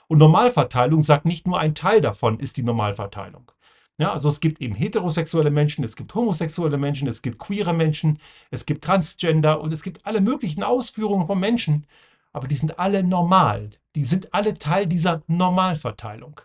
Und 0.09 0.19
Normalverteilung 0.19 1.03
sagt 1.03 1.25
nicht 1.25 1.47
nur 1.47 1.59
ein 1.59 1.75
Teil 1.75 2.01
davon 2.01 2.39
ist 2.39 2.57
die 2.57 2.63
Normalverteilung. 2.63 3.51
Ja, 3.99 4.13
also 4.13 4.29
es 4.29 4.41
gibt 4.41 4.61
eben 4.61 4.75
heterosexuelle 4.75 5.51
Menschen, 5.51 5.83
es 5.83 5.97
gibt 5.97 6.15
homosexuelle 6.15 6.77
Menschen, 6.77 7.09
es 7.09 7.23
gibt 7.23 7.39
queere 7.39 7.73
Menschen, 7.73 8.19
es 8.51 8.67
gibt 8.67 8.85
Transgender 8.85 9.61
und 9.61 9.73
es 9.73 9.83
gibt 9.83 10.05
alle 10.05 10.21
möglichen 10.21 10.63
Ausführungen 10.63 11.27
von 11.27 11.41
Menschen, 11.41 11.87
aber 12.33 12.47
die 12.47 12.57
sind 12.57 12.79
alle 12.79 13.03
normal. 13.03 13.71
Die 13.95 14.05
sind 14.05 14.35
alle 14.35 14.59
Teil 14.59 14.87
dieser 14.87 15.23
Normalverteilung. 15.27 16.43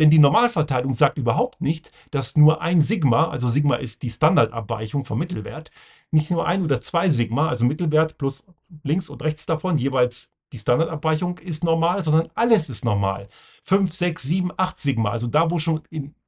Denn 0.00 0.10
die 0.10 0.18
Normalverteilung 0.18 0.92
sagt 0.92 1.18
überhaupt 1.18 1.60
nicht, 1.60 1.92
dass 2.10 2.36
nur 2.36 2.60
ein 2.60 2.80
Sigma, 2.80 3.28
also 3.28 3.48
Sigma 3.48 3.76
ist 3.76 4.02
die 4.02 4.10
Standardabweichung 4.10 5.04
vom 5.04 5.20
Mittelwert, 5.20 5.70
nicht 6.10 6.32
nur 6.32 6.46
ein 6.46 6.64
oder 6.64 6.80
zwei 6.80 7.08
Sigma, 7.08 7.48
also 7.48 7.64
Mittelwert 7.64 8.18
plus 8.18 8.46
links 8.82 9.08
und 9.08 9.22
rechts 9.22 9.46
davon 9.46 9.78
jeweils 9.78 10.32
die 10.52 10.58
Standardabweichung 10.58 11.38
ist 11.38 11.64
normal, 11.64 12.02
sondern 12.02 12.28
alles 12.34 12.70
ist 12.70 12.84
normal. 12.84 13.28
5, 13.64 13.92
6, 13.92 14.22
7, 14.22 14.52
8 14.56 14.78
Sigma, 14.78 15.10
also 15.10 15.26
da, 15.26 15.50
wo 15.50 15.58
schon 15.58 15.82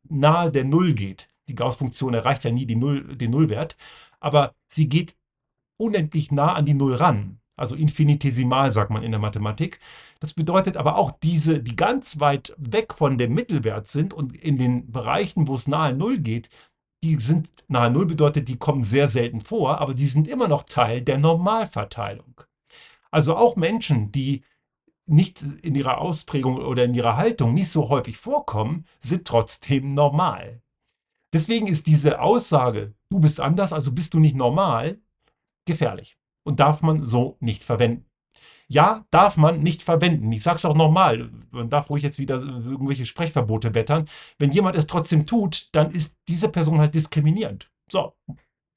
nahe 0.09 0.51
der 0.51 0.65
Null 0.65 0.95
geht. 0.95 1.29
Die 1.49 1.55
Gauss-Funktion 1.55 2.15
erreicht 2.15 2.45
ja 2.45 2.53
nie 2.53 2.67
Null, 2.77 3.17
den 3.17 3.31
Nullwert, 3.31 3.77
aber 4.21 4.55
sie 4.69 4.89
geht 4.89 5.17
unendlich 5.79 6.31
nah 6.31 6.53
an 6.55 6.67
die 6.67 6.75
Null 6.75 6.95
ran. 6.95 7.41
Also 7.57 7.75
infinitesimal 7.75 8.71
sagt 8.71 8.91
man 8.91 9.03
in 9.03 9.11
der 9.11 9.21
Mathematik. 9.21 9.81
Das 10.19 10.33
bedeutet 10.33 10.77
aber 10.77 10.97
auch 10.97 11.11
diese, 11.11 11.63
die 11.63 11.77
ganz 11.77 12.19
weit 12.19 12.55
weg 12.57 12.95
von 12.95 13.19
dem 13.19 13.35
Mittelwert 13.35 13.87
sind 13.87 14.15
und 14.15 14.35
in 14.35 14.57
den 14.59 14.91
Bereichen, 14.91 15.47
wo 15.47 15.57
es 15.57 15.67
nahe 15.69 15.93
Null 15.93 16.21
geht, 16.21 16.49
die 17.03 17.17
sind 17.17 17.51
nahe 17.69 17.91
Null 17.91 18.07
bedeutet, 18.07 18.49
die 18.49 18.59
kommen 18.59 18.83
sehr 18.83 19.09
selten 19.09 19.41
vor, 19.41 19.79
aber 19.79 19.95
die 19.95 20.07
sind 20.07 20.29
immer 20.29 20.49
noch 20.49 20.63
Teil 20.63 21.03
der 21.03 21.19
Normalverteilung. 21.19 22.43
Also 23.11 23.37
auch 23.37 23.57
Menschen, 23.57 24.13
die 24.13 24.45
nicht 25.07 25.43
in 25.43 25.75
ihrer 25.75 25.99
Ausprägung 25.99 26.59
oder 26.59 26.85
in 26.85 26.95
ihrer 26.95 27.17
Haltung 27.17 27.55
nicht 27.55 27.71
so 27.71 27.89
häufig 27.89 28.17
vorkommen, 28.17 28.87
sind 29.01 29.27
trotzdem 29.27 29.95
normal. 29.95 30.63
Deswegen 31.33 31.67
ist 31.67 31.87
diese 31.87 32.21
Aussage, 32.21 32.95
du 33.11 33.21
bist 33.21 33.41
anders, 33.41 33.73
also 33.73 33.93
bist 33.93 34.15
du 34.15 34.21
nicht 34.21 34.37
normal, 34.37 35.01
gefährlich 35.65 36.17
und 36.45 36.61
darf 36.61 36.83
man 36.83 37.05
so 37.05 37.37
nicht 37.41 37.63
verwenden. 37.65 38.07
Ja, 38.69 39.05
darf 39.11 39.37
man 39.37 39.63
nicht 39.63 39.83
verwenden. 39.83 40.31
Ich 40.31 40.45
sage 40.45 40.59
es 40.59 40.65
auch 40.65 40.77
nochmal, 40.77 41.29
man 41.51 41.71
darf 41.71 41.91
ruhig 41.91 42.05
jetzt 42.05 42.21
wieder 42.21 42.37
irgendwelche 42.37 43.05
Sprechverbote 43.05 43.75
wettern. 43.75 44.09
Wenn 44.39 44.53
jemand 44.53 44.77
es 44.77 44.87
trotzdem 44.87 45.27
tut, 45.27 45.69
dann 45.73 45.91
ist 45.91 46.19
diese 46.29 46.49
Person 46.49 46.79
halt 46.79 46.95
diskriminierend. 46.95 47.69
So, 47.91 48.15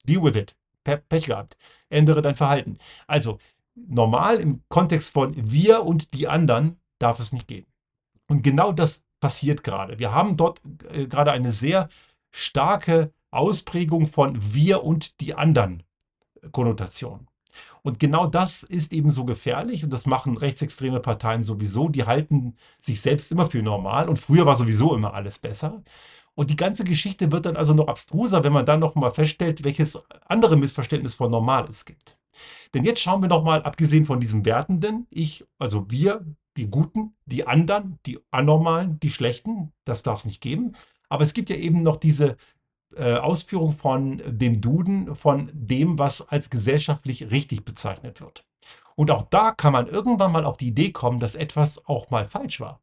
deal 0.04 0.22
with 0.22 0.34
it. 0.34 0.56
Pech 0.82 1.26
gehabt. 1.26 1.56
Ändere 1.88 2.22
dein 2.22 2.34
Verhalten. 2.34 2.78
Also, 3.06 3.38
normal 3.74 4.38
im 4.38 4.62
Kontext 4.68 5.12
von 5.12 5.32
wir 5.34 5.84
und 5.84 6.14
die 6.14 6.28
anderen 6.28 6.80
darf 6.98 7.20
es 7.20 7.32
nicht 7.32 7.48
gehen. 7.48 7.66
Und 8.28 8.42
genau 8.42 8.72
das 8.72 9.04
passiert 9.20 9.64
gerade. 9.64 9.98
Wir 9.98 10.12
haben 10.12 10.36
dort 10.36 10.60
äh, 10.90 11.06
gerade 11.06 11.32
eine 11.32 11.52
sehr 11.52 11.88
starke 12.30 13.12
Ausprägung 13.30 14.06
von 14.06 14.54
wir 14.54 14.84
und 14.84 15.20
die 15.20 15.34
anderen 15.34 15.82
Konnotation. 16.52 17.28
Und 17.82 18.00
genau 18.00 18.26
das 18.26 18.62
ist 18.62 18.92
eben 18.92 19.10
so 19.10 19.24
gefährlich 19.24 19.84
und 19.84 19.92
das 19.92 20.06
machen 20.06 20.36
rechtsextreme 20.36 21.00
Parteien 21.00 21.44
sowieso. 21.44 21.88
Die 21.88 22.04
halten 22.04 22.56
sich 22.78 23.00
selbst 23.00 23.30
immer 23.30 23.46
für 23.46 23.62
normal 23.62 24.08
und 24.08 24.18
früher 24.18 24.46
war 24.46 24.56
sowieso 24.56 24.94
immer 24.94 25.14
alles 25.14 25.38
besser. 25.38 25.82
Und 26.34 26.50
die 26.50 26.56
ganze 26.56 26.84
Geschichte 26.84 27.30
wird 27.30 27.46
dann 27.46 27.56
also 27.56 27.74
noch 27.74 27.86
abstruser, 27.86 28.42
wenn 28.42 28.52
man 28.52 28.66
dann 28.66 28.80
noch 28.80 28.96
mal 28.96 29.12
feststellt, 29.12 29.62
welches 29.62 30.02
andere 30.26 30.56
Missverständnis 30.56 31.14
von 31.14 31.30
normal 31.30 31.68
es 31.68 31.84
gibt. 31.84 32.18
Denn 32.72 32.84
jetzt 32.84 33.00
schauen 33.00 33.22
wir 33.22 33.28
noch 33.28 33.44
mal, 33.44 33.62
abgesehen 33.62 34.04
von 34.06 34.20
diesem 34.20 34.44
Wertenden, 34.44 35.06
ich, 35.10 35.44
also 35.58 35.90
wir, 35.90 36.24
die 36.56 36.68
Guten, 36.68 37.14
die 37.26 37.46
anderen, 37.46 37.98
die 38.06 38.18
Anormalen, 38.30 39.00
die 39.00 39.10
Schlechten, 39.10 39.72
das 39.84 40.02
darf 40.02 40.20
es 40.20 40.24
nicht 40.24 40.40
geben. 40.40 40.72
Aber 41.08 41.22
es 41.22 41.34
gibt 41.34 41.50
ja 41.50 41.56
eben 41.56 41.82
noch 41.82 41.96
diese 41.96 42.36
äh, 42.96 43.14
Ausführung 43.14 43.72
von 43.72 44.22
dem 44.26 44.60
Duden, 44.60 45.16
von 45.16 45.50
dem, 45.52 45.98
was 45.98 46.28
als 46.28 46.50
gesellschaftlich 46.50 47.30
richtig 47.30 47.64
bezeichnet 47.64 48.20
wird. 48.20 48.44
Und 48.96 49.10
auch 49.10 49.22
da 49.22 49.50
kann 49.50 49.72
man 49.72 49.88
irgendwann 49.88 50.32
mal 50.32 50.44
auf 50.44 50.56
die 50.56 50.68
Idee 50.68 50.92
kommen, 50.92 51.18
dass 51.18 51.34
etwas 51.34 51.86
auch 51.86 52.10
mal 52.10 52.24
falsch 52.24 52.60
war. 52.60 52.80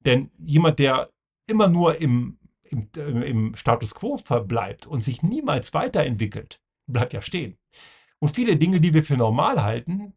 Denn 0.00 0.30
jemand, 0.38 0.78
der 0.78 1.10
immer 1.46 1.68
nur 1.68 2.00
im, 2.00 2.38
im, 2.64 2.88
im 3.22 3.54
Status 3.54 3.94
quo 3.94 4.16
verbleibt 4.16 4.86
und 4.86 5.02
sich 5.02 5.22
niemals 5.22 5.74
weiterentwickelt, 5.74 6.60
bleibt 6.86 7.12
ja 7.12 7.22
stehen. 7.22 7.56
Und 8.26 8.34
viele 8.34 8.56
Dinge, 8.56 8.80
die 8.80 8.92
wir 8.92 9.04
für 9.04 9.16
normal 9.16 9.62
halten, 9.62 10.12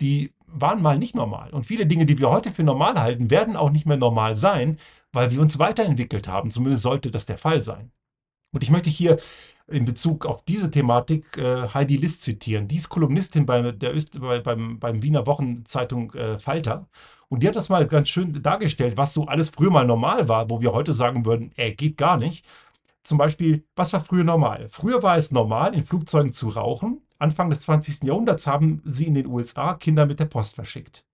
die 0.00 0.32
waren 0.46 0.80
mal 0.80 0.96
nicht 0.96 1.14
normal. 1.14 1.50
Und 1.50 1.66
viele 1.66 1.84
Dinge, 1.84 2.06
die 2.06 2.18
wir 2.18 2.30
heute 2.30 2.50
für 2.50 2.64
normal 2.64 2.98
halten, 2.98 3.28
werden 3.28 3.54
auch 3.54 3.68
nicht 3.68 3.84
mehr 3.84 3.98
normal 3.98 4.34
sein, 4.34 4.78
weil 5.12 5.30
wir 5.30 5.42
uns 5.42 5.58
weiterentwickelt 5.58 6.26
haben. 6.26 6.50
Zumindest 6.50 6.84
sollte 6.84 7.10
das 7.10 7.26
der 7.26 7.36
Fall 7.36 7.62
sein. 7.62 7.92
Und 8.50 8.62
ich 8.62 8.70
möchte 8.70 8.88
hier 8.88 9.18
in 9.68 9.84
Bezug 9.84 10.24
auf 10.24 10.42
diese 10.42 10.70
Thematik 10.70 11.36
äh, 11.36 11.68
Heidi 11.68 11.98
List 11.98 12.22
zitieren. 12.22 12.66
Die 12.66 12.76
ist 12.76 12.88
Kolumnistin 12.88 13.44
bei 13.44 13.72
der 13.72 13.94
Öst, 13.94 14.18
bei, 14.18 14.40
beim, 14.40 14.78
beim 14.78 15.02
Wiener 15.02 15.26
Wochenzeitung 15.26 16.14
äh, 16.14 16.38
Falter. 16.38 16.88
Und 17.28 17.42
die 17.42 17.46
hat 17.48 17.56
das 17.56 17.68
mal 17.68 17.86
ganz 17.86 18.08
schön 18.08 18.42
dargestellt, 18.42 18.96
was 18.96 19.12
so 19.12 19.26
alles 19.26 19.50
früher 19.50 19.70
mal 19.70 19.84
normal 19.84 20.30
war, 20.30 20.48
wo 20.48 20.62
wir 20.62 20.72
heute 20.72 20.94
sagen 20.94 21.26
würden, 21.26 21.52
ey, 21.56 21.74
geht 21.74 21.98
gar 21.98 22.16
nicht. 22.16 22.46
Zum 23.02 23.18
Beispiel, 23.18 23.66
was 23.76 23.92
war 23.92 24.00
früher 24.00 24.24
normal? 24.24 24.66
Früher 24.70 25.02
war 25.02 25.18
es 25.18 25.30
normal, 25.30 25.74
in 25.74 25.84
Flugzeugen 25.84 26.32
zu 26.32 26.48
rauchen. 26.48 27.02
Anfang 27.20 27.50
des 27.50 27.60
20. 27.60 28.04
Jahrhunderts 28.04 28.46
haben 28.46 28.82
sie 28.84 29.06
in 29.06 29.14
den 29.14 29.26
USA 29.26 29.74
Kinder 29.74 30.06
mit 30.06 30.20
der 30.20 30.24
Post 30.24 30.54
verschickt. 30.54 31.06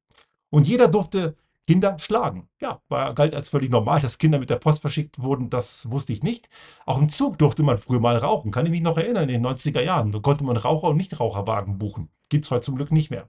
Und 0.50 0.66
jeder 0.66 0.88
durfte 0.88 1.36
Kinder 1.66 1.98
schlagen. 1.98 2.48
Ja, 2.60 2.80
war, 2.88 3.12
galt 3.14 3.34
als 3.34 3.48
völlig 3.48 3.70
normal, 3.70 4.00
dass 4.00 4.18
Kinder 4.18 4.38
mit 4.38 4.50
der 4.50 4.56
Post 4.56 4.82
verschickt 4.82 5.18
wurden, 5.20 5.50
das 5.50 5.90
wusste 5.90 6.12
ich 6.12 6.22
nicht. 6.22 6.48
Auch 6.84 6.98
im 6.98 7.08
Zug 7.08 7.38
durfte 7.38 7.64
man 7.64 7.76
früher 7.76 7.98
mal 7.98 8.16
rauchen, 8.16 8.52
kann 8.52 8.66
ich 8.66 8.70
mich 8.70 8.82
noch 8.82 8.96
erinnern, 8.96 9.28
in 9.28 9.42
den 9.42 9.46
90er 9.46 9.80
Jahren. 9.80 10.12
Da 10.12 10.20
konnte 10.20 10.44
man 10.44 10.56
Raucher- 10.56 10.88
und 10.88 10.96
Nichtraucherwagen 10.96 11.78
buchen. 11.78 12.08
Gibt 12.28 12.44
es 12.44 12.50
heute 12.50 12.62
zum 12.62 12.76
Glück 12.76 12.92
nicht 12.92 13.10
mehr. 13.10 13.28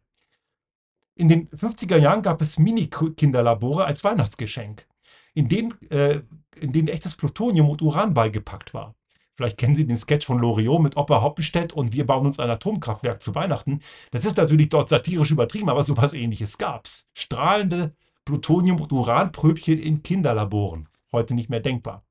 In 1.16 1.30
den 1.30 1.50
50er 1.50 1.98
Jahren 1.98 2.22
gab 2.22 2.42
es 2.42 2.60
Mini-Kinderlabore 2.60 3.86
als 3.86 4.04
Weihnachtsgeschenk, 4.04 4.88
in 5.34 5.50
denen, 5.50 5.74
äh, 5.90 6.22
in 6.60 6.72
denen 6.72 6.90
echtes 6.90 7.16
Plutonium 7.16 7.72
und 7.72 7.82
Uran 7.82 8.14
beigepackt 8.14 8.76
war. 8.76 8.94
Vielleicht 9.38 9.58
kennen 9.58 9.76
Sie 9.76 9.86
den 9.86 9.98
Sketch 9.98 10.26
von 10.26 10.40
Loriot 10.40 10.82
mit 10.82 10.98
Opa 10.98 11.22
Hoppenstedt 11.22 11.72
und 11.72 11.94
wir 11.94 12.08
bauen 12.08 12.26
uns 12.26 12.40
ein 12.40 12.50
Atomkraftwerk 12.50 13.22
zu 13.22 13.36
Weihnachten. 13.36 13.82
Das 14.10 14.26
ist 14.26 14.38
natürlich 14.38 14.70
dort 14.70 14.90
satirisch 14.90 15.30
übertrieben, 15.30 15.70
aber 15.70 15.84
sowas 15.84 16.14
ähnliches 16.14 16.58
gab's. 16.58 17.08
Strahlende 17.14 17.94
Plutonium- 18.26 18.82
und 18.82 18.92
Uranpröbchen 18.92 19.80
in 19.80 20.02
Kinderlaboren. 20.02 20.90
Heute 21.12 21.36
nicht 21.36 21.52
mehr 21.52 21.60
denkbar. 21.60 22.07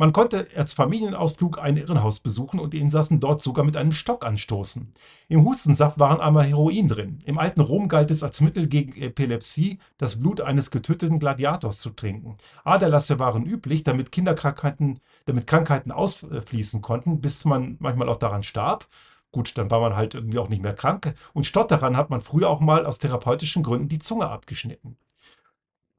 Man 0.00 0.12
konnte 0.12 0.46
als 0.54 0.74
Familienausflug 0.74 1.58
ein 1.58 1.76
Irrenhaus 1.76 2.20
besuchen 2.20 2.60
und 2.60 2.72
die 2.72 2.78
Insassen 2.78 3.18
dort 3.18 3.42
sogar 3.42 3.64
mit 3.64 3.76
einem 3.76 3.90
Stock 3.90 4.24
anstoßen. 4.24 4.92
Im 5.26 5.44
Hustensaft 5.44 5.98
waren 5.98 6.20
einmal 6.20 6.46
Heroin 6.46 6.86
drin. 6.86 7.18
Im 7.24 7.36
alten 7.36 7.60
Rom 7.60 7.88
galt 7.88 8.12
es 8.12 8.22
als 8.22 8.40
Mittel 8.40 8.68
gegen 8.68 8.92
Epilepsie, 8.92 9.80
das 9.96 10.20
Blut 10.20 10.40
eines 10.40 10.70
getöteten 10.70 11.18
Gladiators 11.18 11.80
zu 11.80 11.90
trinken. 11.90 12.36
Aderlasse 12.62 13.18
waren 13.18 13.44
üblich, 13.44 13.82
damit 13.82 14.12
Kinderkrankheiten, 14.12 15.00
damit 15.24 15.48
Krankheiten 15.48 15.90
ausfließen 15.90 16.80
konnten, 16.80 17.20
bis 17.20 17.44
man 17.44 17.76
manchmal 17.80 18.08
auch 18.08 18.16
daran 18.16 18.44
starb. 18.44 18.86
Gut, 19.32 19.58
dann 19.58 19.68
war 19.68 19.80
man 19.80 19.96
halt 19.96 20.14
irgendwie 20.14 20.38
auch 20.38 20.48
nicht 20.48 20.62
mehr 20.62 20.74
krank. 20.74 21.12
Und 21.34 21.44
Stotterern 21.44 21.96
hat 21.96 22.08
man 22.08 22.20
früher 22.20 22.48
auch 22.50 22.60
mal 22.60 22.86
aus 22.86 23.00
therapeutischen 23.00 23.64
Gründen 23.64 23.88
die 23.88 23.98
Zunge 23.98 24.28
abgeschnitten. 24.28 24.96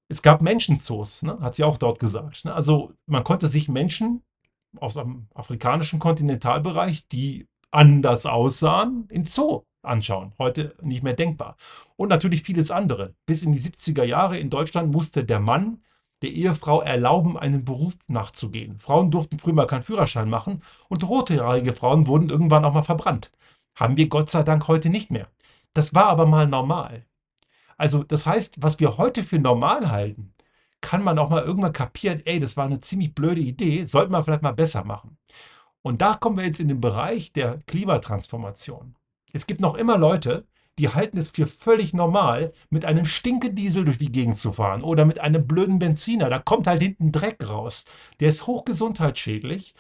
Es 0.10 0.22
gab 0.24 0.42
Menschenzoos, 0.42 1.22
ne? 1.22 1.38
hat 1.40 1.56
sie 1.56 1.64
auch 1.64 1.78
dort 1.78 2.00
gesagt. 2.00 2.46
Ne? 2.46 2.54
Also 2.54 2.94
man 3.06 3.24
konnte 3.24 3.48
sich 3.48 3.70
Menschen 3.70 4.24
aus 4.80 4.96
dem 4.96 5.28
afrikanischen 5.34 6.00
Kontinentalbereich, 6.00 7.08
die 7.08 7.48
anders 7.72 8.26
aussahen, 8.26 9.08
im 9.10 9.26
Zoo 9.26 9.64
anschauen. 9.84 10.34
Heute 10.40 10.76
nicht 10.82 11.04
mehr 11.04 11.14
denkbar. 11.14 11.56
Und 11.96 12.10
natürlich 12.10 12.44
vieles 12.44 12.72
andere. 12.72 13.14
Bis 13.26 13.44
in 13.44 13.52
die 13.52 13.62
70er 13.62 14.04
Jahre 14.04 14.40
in 14.40 14.50
Deutschland 14.50 14.92
musste 14.92 15.24
der 15.24 15.40
Mann 15.40 15.84
der 16.22 16.32
Ehefrau 16.32 16.82
erlauben, 16.82 17.38
einem 17.38 17.64
Beruf 17.64 17.98
nachzugehen. 18.08 18.78
Frauen 18.80 19.12
durften 19.12 19.40
früher 19.40 19.54
mal 19.54 19.68
keinen 19.68 19.84
Führerschein 19.84 20.30
machen 20.30 20.62
und 20.90 21.08
rothaarige 21.08 21.74
Frauen 21.74 22.08
wurden 22.08 22.30
irgendwann 22.30 22.66
auch 22.66 22.74
mal 22.74 22.84
verbrannt. 22.84 23.32
Haben 23.76 23.96
wir 23.96 24.10
Gott 24.10 24.30
sei 24.30 24.44
Dank 24.44 24.68
heute 24.68 24.90
nicht 24.90 25.12
mehr. 25.12 25.28
Das 25.74 25.94
war 25.94 26.08
aber 26.08 26.26
mal 26.26 26.48
normal. 26.48 27.06
Also 27.80 28.04
das 28.04 28.26
heißt, 28.26 28.62
was 28.62 28.80
wir 28.80 28.98
heute 28.98 29.24
für 29.24 29.40
normal 29.40 29.90
halten, 29.90 30.34
kann 30.82 31.04
man 31.04 31.18
auch 31.18 31.30
mal 31.30 31.44
irgendwann 31.44 31.74
kapieren, 31.74 32.22
ey, 32.26 32.40
das 32.40 32.58
war 32.58 32.66
eine 32.66 32.82
ziemlich 32.82 33.16
blöde 33.16 33.42
Idee, 33.42 33.86
sollten 33.86 34.12
wir 34.12 34.24
vielleicht 34.24 34.42
mal 34.42 34.52
besser 34.52 34.84
machen. 34.84 35.18
Und 35.82 36.02
da 36.02 36.16
kommen 36.16 36.38
wir 36.38 36.46
jetzt 36.46 36.60
in 36.60 36.68
den 36.68 36.82
Bereich 36.82 37.32
der 37.32 37.60
Klimatransformation. 37.68 38.96
Es 39.32 39.48
gibt 39.48 39.62
noch 39.62 39.76
immer 39.76 39.98
Leute, 39.98 40.46
die 40.78 40.90
halten 40.90 41.18
es 41.18 41.30
für 41.30 41.48
völlig 41.48 41.94
normal, 41.94 42.54
mit 42.70 42.84
einem 42.84 43.06
Stinkediesel 43.06 43.86
durch 43.86 43.98
die 43.98 44.12
Gegend 44.12 44.38
zu 44.38 44.52
fahren 44.52 44.82
oder 44.82 45.06
mit 45.06 45.20
einem 45.20 45.48
blöden 45.48 45.80
Benziner. 45.80 46.30
Da 46.30 46.40
kommt 46.40 46.68
halt 46.68 46.82
hinten 46.82 47.14
Dreck 47.14 47.48
raus. 47.48 47.86
Der 48.20 48.30
ist 48.30 48.46
hochgesundheitsschädlich. 48.46 49.74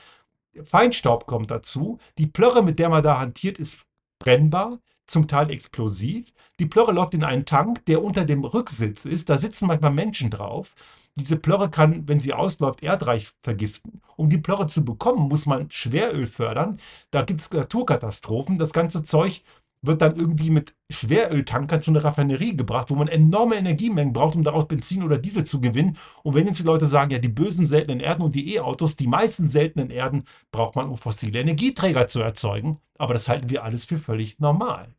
Feinstaub 0.63 1.25
kommt 1.25 1.51
dazu. 1.51 1.99
Die 2.17 2.27
Plörre, 2.27 2.63
mit 2.63 2.79
der 2.79 2.89
man 2.89 3.03
da 3.03 3.19
hantiert, 3.19 3.59
ist 3.59 3.87
brennbar, 4.19 4.79
zum 5.11 5.27
Teil 5.27 5.51
explosiv. 5.51 6.33
Die 6.59 6.65
Plörre 6.65 6.91
läuft 6.91 7.13
in 7.13 7.23
einen 7.23 7.45
Tank, 7.45 7.85
der 7.85 8.03
unter 8.03 8.25
dem 8.25 8.43
Rücksitz 8.43 9.05
ist. 9.05 9.29
Da 9.29 9.37
sitzen 9.37 9.67
manchmal 9.67 9.91
Menschen 9.91 10.29
drauf. 10.29 10.75
Diese 11.15 11.37
Plörre 11.37 11.69
kann, 11.69 12.07
wenn 12.07 12.19
sie 12.19 12.33
ausläuft, 12.33 12.83
Erdreich 12.83 13.31
vergiften. 13.41 14.01
Um 14.15 14.29
die 14.29 14.37
Plörre 14.37 14.67
zu 14.67 14.85
bekommen, 14.85 15.27
muss 15.27 15.45
man 15.45 15.69
Schweröl 15.71 16.27
fördern. 16.27 16.79
Da 17.11 17.23
gibt 17.23 17.41
es 17.41 17.51
Naturkatastrophen. 17.51 18.57
Das 18.57 18.71
ganze 18.71 19.03
Zeug 19.03 19.43
wird 19.81 20.01
dann 20.01 20.15
irgendwie 20.15 20.49
mit 20.49 20.75
Schweröltankern 20.89 21.81
zu 21.81 21.91
einer 21.91 22.03
Raffinerie 22.03 22.55
gebracht, 22.55 22.89
wo 22.89 22.95
man 22.95 23.07
enorme 23.07 23.55
Energiemengen 23.55 24.13
braucht, 24.13 24.35
um 24.35 24.43
daraus 24.43 24.67
Benzin 24.67 25.03
oder 25.03 25.17
Diesel 25.17 25.45
zu 25.45 25.61
gewinnen. 25.61 25.97
Und 26.23 26.35
wenn 26.35 26.47
jetzt 26.47 26.59
die 26.59 26.63
Leute 26.63 26.87
sagen, 26.87 27.11
ja, 27.11 27.19
die 27.19 27.29
bösen 27.29 27.65
seltenen 27.65 27.99
Erden 27.99 28.23
und 28.23 28.35
die 28.35 28.55
E-Autos, 28.55 28.97
die 28.97 29.07
meisten 29.07 29.47
seltenen 29.47 29.89
Erden 29.89 30.25
braucht 30.51 30.75
man, 30.75 30.89
um 30.89 30.97
fossile 30.97 31.39
Energieträger 31.39 32.07
zu 32.07 32.21
erzeugen. 32.21 32.79
Aber 32.97 33.13
das 33.13 33.29
halten 33.29 33.49
wir 33.49 33.63
alles 33.63 33.85
für 33.85 33.99
völlig 33.99 34.39
normal. 34.39 34.93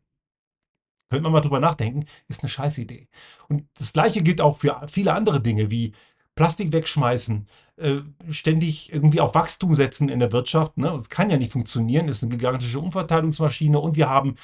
Könnte 1.11 1.23
man 1.23 1.33
mal 1.33 1.41
drüber 1.41 1.59
nachdenken, 1.59 2.05
ist 2.29 2.41
eine 2.41 2.49
Scheißidee. 2.49 3.09
Und 3.49 3.65
das 3.77 3.91
Gleiche 3.91 4.23
gilt 4.23 4.39
auch 4.39 4.59
für 4.59 4.81
viele 4.87 5.13
andere 5.13 5.41
Dinge 5.41 5.69
wie 5.69 5.91
Plastik 6.35 6.71
wegschmeißen, 6.71 7.47
äh, 7.75 7.97
ständig 8.29 8.93
irgendwie 8.93 9.19
auf 9.19 9.35
Wachstum 9.35 9.75
setzen 9.75 10.07
in 10.07 10.19
der 10.19 10.31
Wirtschaft. 10.31 10.77
Ne? 10.77 10.89
Das 10.89 11.09
kann 11.09 11.29
ja 11.29 11.35
nicht 11.35 11.51
funktionieren, 11.51 12.07
ist 12.07 12.23
eine 12.23 12.31
gigantische 12.31 12.79
Umverteilungsmaschine 12.79 13.77
und 13.77 13.97
wir 13.97 14.09
haben 14.09 14.35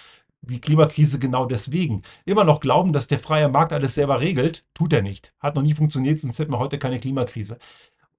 die 0.42 0.60
Klimakrise 0.60 1.20
genau 1.20 1.46
deswegen. 1.46 2.02
Immer 2.26 2.44
noch 2.44 2.60
glauben, 2.60 2.92
dass 2.92 3.08
der 3.08 3.20
freie 3.20 3.48
Markt 3.48 3.72
alles 3.72 3.94
selber 3.94 4.20
regelt, 4.20 4.66
tut 4.74 4.92
er 4.92 5.02
nicht. 5.02 5.34
Hat 5.40 5.56
noch 5.56 5.64
nie 5.64 5.74
funktioniert, 5.74 6.20
sonst 6.20 6.38
hätten 6.38 6.52
wir 6.52 6.60
heute 6.60 6.78
keine 6.78 7.00
Klimakrise. 7.00 7.60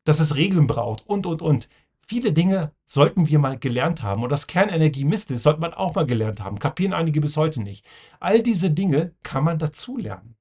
Dass 0.05 0.21
es 0.21 0.37
Regeln 0.37 0.67
braucht 0.67 1.07
und, 1.07 1.26
und, 1.26 1.43
und. 1.43 1.69
Viele 2.09 2.33
Dinge 2.33 2.73
sollten 2.87 3.29
wir 3.29 3.38
mal 3.38 3.59
gelernt 3.59 4.03
haben. 4.03 4.23
Und 4.23 4.33
das 4.33 4.47
Kernenergie 4.47 5.05
Mist 5.05 5.31
ist, 5.31 5.43
sollte 5.43 5.61
man 5.61 5.75
auch 5.75 5.95
mal 5.95 6.07
gelernt 6.07 6.41
haben. 6.41 6.59
Kapieren 6.59 6.95
einige 6.95 7.21
bis 7.21 7.37
heute 7.37 7.61
nicht. 7.61 7.85
All 8.19 8.43
diese 8.43 8.71
Dinge 8.71 9.15
kann 9.23 9.45
man 9.45 9.59
dazulernen. 9.59 10.35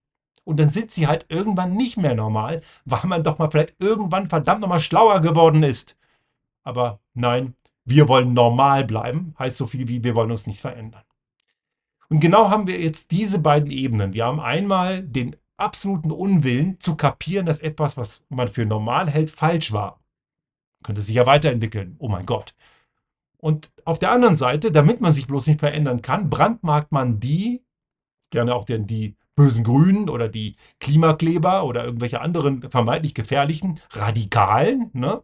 Und 0.46 0.62
dann 0.62 0.70
sind 0.70 0.92
sie 0.92 1.08
halt 1.08 1.26
irgendwann 1.28 1.74
nicht 1.74 1.98
mehr 1.98 2.16
normal, 2.16 2.62
weil 2.86 3.06
man 3.06 3.22
doch 3.22 3.38
mal 3.38 3.52
vielleicht 3.52 3.82
irgendwann 3.82 4.30
verdammt 4.30 4.62
nochmal 4.62 4.80
schlauer 4.80 5.20
geworden 5.20 5.62
ist. 5.62 5.98
Aber 6.64 7.02
nein, 7.14 7.54
wir 7.84 8.08
wollen 8.08 8.32
normal 8.32 8.86
bleiben, 8.86 9.36
heißt 9.38 9.58
so 9.58 9.68
viel 9.68 9.90
wie 9.90 10.06
wir 10.06 10.16
wollen 10.16 10.32
uns 10.32 10.48
nicht 10.48 10.62
verändern. 10.62 11.04
Und 12.08 12.22
genau 12.22 12.50
haben 12.50 12.68
wir 12.68 12.80
jetzt 12.80 13.12
diese 13.12 13.40
beiden 13.40 13.72
Ebenen. 13.72 14.14
Wir 14.14 14.24
haben 14.24 14.40
einmal 14.40 15.04
den 15.04 15.36
absoluten 15.58 16.12
Unwillen 16.12 16.80
zu 16.80 16.96
kapieren, 16.96 17.46
dass 17.46 17.60
etwas, 17.60 17.98
was 17.98 18.26
man 18.30 18.48
für 18.48 18.66
normal 18.66 19.10
hält, 19.10 19.32
falsch 19.32 19.74
war. 19.74 20.00
Könnte 20.84 21.02
sich 21.02 21.16
ja 21.16 21.26
weiterentwickeln. 21.26 21.96
Oh 22.00 22.10
mein 22.10 22.26
Gott. 22.26 22.54
Und 23.38 23.72
auf 23.86 24.00
der 24.00 24.12
anderen 24.12 24.36
Seite, 24.36 24.72
damit 24.72 25.02
man 25.02 25.12
sich 25.12 25.28
bloß 25.28 25.48
nicht 25.48 25.60
verändern 25.60 26.02
kann, 26.02 26.30
brandmarkt 26.30 26.92
man 26.92 27.20
die, 27.20 27.64
gerne 28.32 28.56
auch 28.56 28.66
die, 28.66 28.86
die 28.86 29.16
bösen 29.36 29.64
Grünen 29.64 30.10
oder 30.10 30.28
die 30.28 30.56
Klimakleber 30.80 31.64
oder 31.64 31.86
irgendwelche 31.86 32.22
anderen 32.22 32.70
vermeintlich 32.70 33.14
gefährlichen 33.14 33.80
Radikalen, 33.92 34.90
ne? 34.94 35.24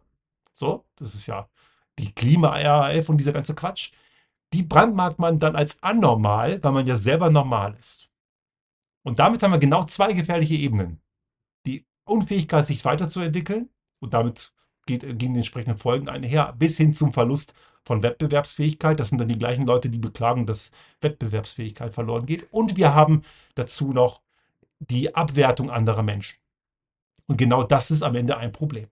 So, 0.52 0.84
das 0.96 1.14
ist 1.14 1.26
ja 1.26 1.48
die 1.98 2.12
Klima-RAF 2.12 3.08
und 3.08 3.18
dieser 3.18 3.32
ganze 3.32 3.54
Quatsch. 3.54 3.92
Die 4.52 4.62
brandmarkt 4.62 5.18
man 5.18 5.40
dann 5.40 5.56
als 5.56 5.82
anormal, 5.82 6.62
weil 6.62 6.72
man 6.72 6.86
ja 6.86 6.94
selber 6.94 7.28
normal 7.30 7.76
ist. 7.78 8.08
Und 9.02 9.18
damit 9.18 9.42
haben 9.42 9.50
wir 9.52 9.58
genau 9.58 9.84
zwei 9.84 10.12
gefährliche 10.12 10.54
Ebenen. 10.54 11.00
Die 11.66 11.84
Unfähigkeit, 12.04 12.64
sich 12.64 12.84
weiterzuentwickeln 12.84 13.68
und 13.98 14.14
damit 14.14 14.52
geht 14.86 15.02
gegen 15.02 15.34
die 15.34 15.40
entsprechenden 15.40 15.78
Folgen 15.78 16.08
einher, 16.08 16.54
bis 16.58 16.76
hin 16.76 16.92
zum 16.92 17.12
Verlust 17.12 17.54
von 17.84 18.02
Wettbewerbsfähigkeit. 18.02 18.98
Das 18.98 19.10
sind 19.10 19.18
dann 19.18 19.28
die 19.28 19.38
gleichen 19.38 19.66
Leute, 19.66 19.90
die 19.90 19.98
beklagen, 19.98 20.46
dass 20.46 20.72
Wettbewerbsfähigkeit 21.00 21.94
verloren 21.94 22.26
geht. 22.26 22.46
Und 22.50 22.76
wir 22.76 22.94
haben 22.94 23.22
dazu 23.54 23.92
noch 23.92 24.22
die 24.78 25.14
Abwertung 25.14 25.70
anderer 25.70 26.02
Menschen. 26.02 26.36
Und 27.26 27.36
genau 27.36 27.62
das 27.62 27.90
ist 27.90 28.02
am 28.02 28.14
Ende 28.14 28.36
ein 28.36 28.52
Problem. 28.52 28.86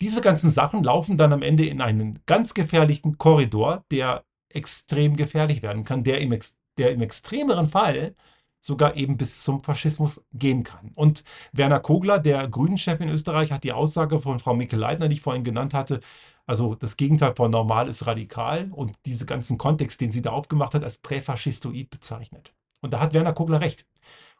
Diese 0.00 0.20
ganzen 0.20 0.50
Sachen 0.50 0.82
laufen 0.82 1.16
dann 1.16 1.32
am 1.32 1.42
Ende 1.42 1.66
in 1.66 1.80
einen 1.80 2.20
ganz 2.26 2.54
gefährlichen 2.54 3.18
Korridor, 3.18 3.84
der 3.90 4.24
extrem 4.48 5.16
gefährlich 5.16 5.62
werden 5.62 5.84
kann, 5.84 6.04
der 6.04 6.20
im, 6.20 6.36
der 6.78 6.92
im 6.92 7.02
extremeren 7.02 7.66
Fall 7.66 8.14
sogar 8.60 8.96
eben 8.96 9.16
bis 9.16 9.42
zum 9.44 9.62
Faschismus 9.62 10.24
gehen 10.32 10.64
kann. 10.64 10.92
Und 10.94 11.24
Werner 11.52 11.80
Kogler, 11.80 12.18
der 12.18 12.48
Grünen-Chef 12.48 13.00
in 13.00 13.08
Österreich, 13.08 13.52
hat 13.52 13.64
die 13.64 13.72
Aussage 13.72 14.20
von 14.20 14.38
Frau 14.38 14.54
Mikl-Leitner, 14.54 15.08
die 15.08 15.14
ich 15.14 15.20
vorhin 15.22 15.44
genannt 15.44 15.74
hatte, 15.74 16.00
also 16.48 16.74
das 16.74 16.96
Gegenteil 16.96 17.34
von 17.36 17.50
normal 17.50 17.88
ist 17.88 18.06
radikal 18.06 18.70
und 18.72 18.94
diese 19.04 19.26
ganzen 19.26 19.58
Kontext, 19.58 20.00
den 20.00 20.12
sie 20.12 20.22
da 20.22 20.30
aufgemacht 20.30 20.74
hat, 20.74 20.82
als 20.82 20.96
präfaschistoid 20.96 21.90
bezeichnet. 21.90 22.54
Und 22.80 22.94
da 22.94 23.00
hat 23.00 23.12
Werner 23.12 23.34
Kogler 23.34 23.60
recht. 23.60 23.86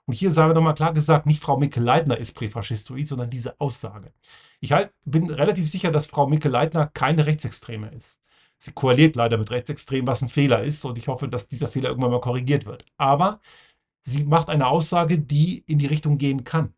Und 0.07 0.15
hier 0.15 0.31
sagen 0.33 0.49
wir 0.51 0.55
nochmal 0.55 0.75
klar 0.75 0.95
gesagt, 0.95 1.27
nicht 1.27 1.43
Frau 1.43 1.59
Mikl-Leitner 1.59 2.17
ist 2.17 2.33
präfaschistoid, 2.33 3.07
sondern 3.07 3.29
diese 3.29 3.61
Aussage. 3.61 4.11
Ich 4.59 4.73
halt, 4.73 4.91
bin 5.05 5.29
relativ 5.29 5.69
sicher, 5.69 5.93
dass 5.93 6.07
Frau 6.07 6.27
Mikl-Leitner 6.27 6.87
keine 6.87 7.27
Rechtsextreme 7.27 7.91
ist. 7.91 8.23
Sie 8.57 8.73
koaliert 8.73 9.15
leider 9.15 9.37
mit 9.37 9.51
Rechtsextremen, 9.51 10.07
was 10.07 10.23
ein 10.23 10.31
Fehler 10.31 10.63
ist 10.63 10.87
und 10.87 10.97
ich 10.97 11.09
hoffe, 11.09 11.29
dass 11.29 11.49
dieser 11.49 11.69
Fehler 11.69 11.91
irgendwann 11.91 12.11
mal 12.11 12.23
korrigiert 12.23 12.65
wird. 12.65 12.87
Aber 12.97 13.41
sie 14.03 14.25
macht 14.25 14.51
eine 14.51 14.67
Aussage, 14.67 15.19
die 15.19 15.65
in 15.67 15.79
die 15.79 15.87
Richtung 15.87 16.19
gehen 16.19 16.45
kann. 16.45 16.75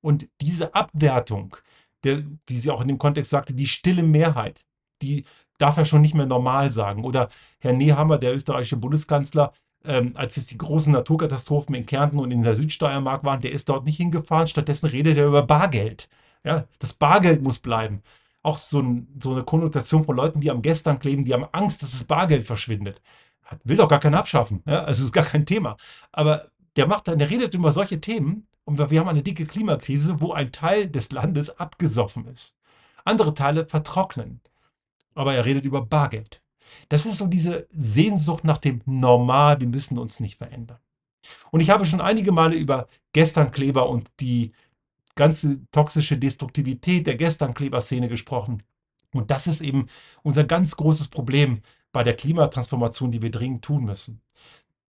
Und 0.00 0.28
diese 0.40 0.74
Abwertung, 0.74 1.56
der, 2.04 2.24
wie 2.46 2.56
sie 2.56 2.70
auch 2.70 2.80
in 2.80 2.88
dem 2.88 2.98
Kontext 2.98 3.30
sagte, 3.30 3.54
die 3.54 3.66
stille 3.66 4.02
Mehrheit, 4.02 4.64
die 5.02 5.24
darf 5.58 5.76
er 5.76 5.84
schon 5.84 6.02
nicht 6.02 6.14
mehr 6.14 6.26
normal 6.26 6.72
sagen. 6.72 7.04
Oder 7.04 7.28
Herr 7.60 7.72
Nehammer, 7.72 8.18
der 8.18 8.34
österreichische 8.34 8.76
Bundeskanzler, 8.76 9.52
ähm, 9.84 10.12
als 10.14 10.36
es 10.36 10.46
die 10.46 10.58
großen 10.58 10.92
Naturkatastrophen 10.92 11.74
in 11.74 11.86
Kärnten 11.86 12.18
und 12.18 12.30
in 12.30 12.42
der 12.42 12.56
Südsteiermark 12.56 13.24
waren, 13.24 13.40
der 13.40 13.52
ist 13.52 13.68
dort 13.68 13.86
nicht 13.86 13.96
hingefahren. 13.96 14.46
Stattdessen 14.46 14.86
redet 14.86 15.16
er 15.16 15.26
über 15.26 15.42
Bargeld. 15.42 16.08
Ja, 16.44 16.66
das 16.78 16.92
Bargeld 16.92 17.42
muss 17.42 17.58
bleiben. 17.58 18.02
Auch 18.42 18.58
so, 18.58 18.80
ein, 18.80 19.08
so 19.20 19.32
eine 19.32 19.42
Konnotation 19.42 20.04
von 20.04 20.16
Leuten, 20.16 20.40
die 20.40 20.50
am 20.50 20.62
Gestern 20.62 21.00
kleben, 21.00 21.24
die 21.24 21.34
haben 21.34 21.46
Angst, 21.52 21.82
dass 21.82 21.90
das 21.92 22.04
Bargeld 22.04 22.44
verschwindet. 22.44 23.02
Will 23.64 23.76
doch 23.76 23.88
gar 23.88 24.00
keiner 24.00 24.18
abschaffen. 24.18 24.62
Ja, 24.66 24.84
also 24.84 25.00
es 25.00 25.06
ist 25.06 25.12
gar 25.12 25.24
kein 25.24 25.46
Thema. 25.46 25.76
Aber 26.12 26.48
der 26.76 26.86
macht 26.86 27.08
dann, 27.08 27.18
der 27.18 27.30
redet 27.30 27.54
über 27.54 27.72
solche 27.72 28.00
Themen 28.00 28.46
und 28.64 28.78
wir 28.78 29.00
haben 29.00 29.08
eine 29.08 29.22
dicke 29.22 29.46
Klimakrise, 29.46 30.20
wo 30.20 30.32
ein 30.32 30.52
Teil 30.52 30.88
des 30.88 31.12
Landes 31.12 31.58
abgesoffen 31.58 32.26
ist. 32.26 32.56
Andere 33.04 33.34
Teile 33.34 33.66
vertrocknen. 33.66 34.40
Aber 35.14 35.34
er 35.34 35.44
redet 35.44 35.64
über 35.64 35.84
Bargeld. 35.84 36.42
Das 36.88 37.06
ist 37.06 37.18
so 37.18 37.26
diese 37.26 37.66
Sehnsucht 37.70 38.44
nach 38.44 38.58
dem 38.58 38.82
Normal, 38.84 39.60
wir 39.60 39.68
müssen 39.68 39.98
uns 39.98 40.20
nicht 40.20 40.36
verändern. 40.36 40.78
Und 41.50 41.60
ich 41.60 41.70
habe 41.70 41.86
schon 41.86 42.00
einige 42.00 42.32
Male 42.32 42.56
über 42.56 42.88
Gesternkleber 43.12 43.88
und 43.88 44.10
die 44.20 44.52
ganze 45.14 45.64
toxische 45.70 46.18
Destruktivität 46.18 47.06
der 47.06 47.16
Gesternkleber-Szene 47.16 48.08
gesprochen. 48.08 48.62
Und 49.12 49.30
das 49.30 49.46
ist 49.46 49.62
eben 49.62 49.86
unser 50.22 50.44
ganz 50.44 50.76
großes 50.76 51.08
Problem 51.08 51.62
bei 51.96 52.04
der 52.04 52.14
Klimatransformation, 52.14 53.10
die 53.10 53.22
wir 53.22 53.30
dringend 53.30 53.64
tun 53.64 53.82
müssen. 53.84 54.20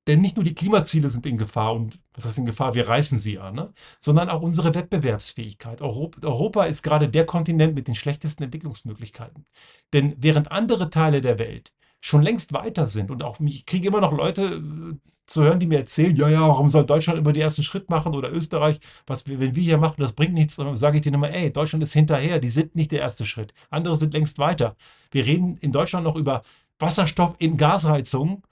Denn 0.09 0.21
nicht 0.21 0.35
nur 0.35 0.43
die 0.43 0.57
Klimaziele 0.57 1.09
sind 1.09 1.25
in 1.25 1.37
Gefahr 1.37 1.73
und 1.73 2.01
was 2.17 2.25
heißt 2.25 2.39
in 2.39 2.47
Gefahr, 2.47 2.75
wir 2.75 2.89
reißen 2.89 3.17
sie 3.17 3.39
an, 3.39 3.55
ne? 3.55 3.73
sondern 4.01 4.29
auch 4.29 4.43
unsere 4.43 4.75
Wettbewerbsfähigkeit. 4.75 5.83
Europa 5.83 6.65
ist 6.65 6.83
gerade 6.83 7.09
der 7.09 7.25
Kontinent 7.25 7.77
mit 7.77 7.87
den 7.87 7.95
schlechtesten 7.95 8.43
Entwicklungsmöglichkeiten. 8.43 9.45
Denn 9.93 10.17
während 10.19 10.51
andere 10.51 10.91
Teile 10.91 11.21
der 11.21 11.39
Welt 11.39 11.73
schon 12.01 12.23
längst 12.23 12.53
weiter 12.53 12.87
sind 12.87 13.13
und 13.13 13.23
auch 13.23 13.39
ich 13.39 13.67
kriege 13.67 13.87
immer 13.87 14.01
noch 14.01 14.13
Leute 14.13 14.43
äh, 14.43 14.95
zu 15.27 15.45
hören, 15.45 15.61
die 15.61 15.69
mir 15.69 15.79
erzählen, 15.79 16.17
ja, 16.17 16.29
ja, 16.29 16.41
warum 16.41 16.69
soll 16.69 16.87
Deutschland 16.87 17.21
immer 17.21 17.33
den 17.33 17.43
ersten 17.43 17.63
Schritt 17.63 17.89
machen 17.89 18.17
oder 18.17 18.33
Österreich, 18.33 18.81
was 19.07 19.29
wir, 19.29 19.39
wenn 19.39 19.55
wir 19.55 19.63
hier 19.63 19.79
machen, 19.79 19.97
das 19.99 20.13
bringt 20.13 20.35
nichts, 20.35 20.57
dann 20.57 20.75
sage 20.75 20.97
ich 20.97 21.03
denen 21.03 21.15
immer, 21.15 21.31
ey, 21.31 21.53
Deutschland 21.53 21.85
ist 21.85 21.93
hinterher, 21.93 22.41
die 22.41 22.49
sind 22.49 22.75
nicht 22.75 22.91
der 22.91 23.01
erste 23.01 23.25
Schritt. 23.25 23.55
Andere 23.71 23.97
sind 23.97 24.13
längst 24.13 24.39
weiter. 24.39 24.77
Wir 25.13 25.25
reden 25.25 25.57
in 25.57 25.71
Deutschland 25.71 26.05
noch 26.05 26.17
über 26.17 26.43
Wasserstoff 26.79 27.35
in 27.39 27.57
Gasheizungen 27.57 28.43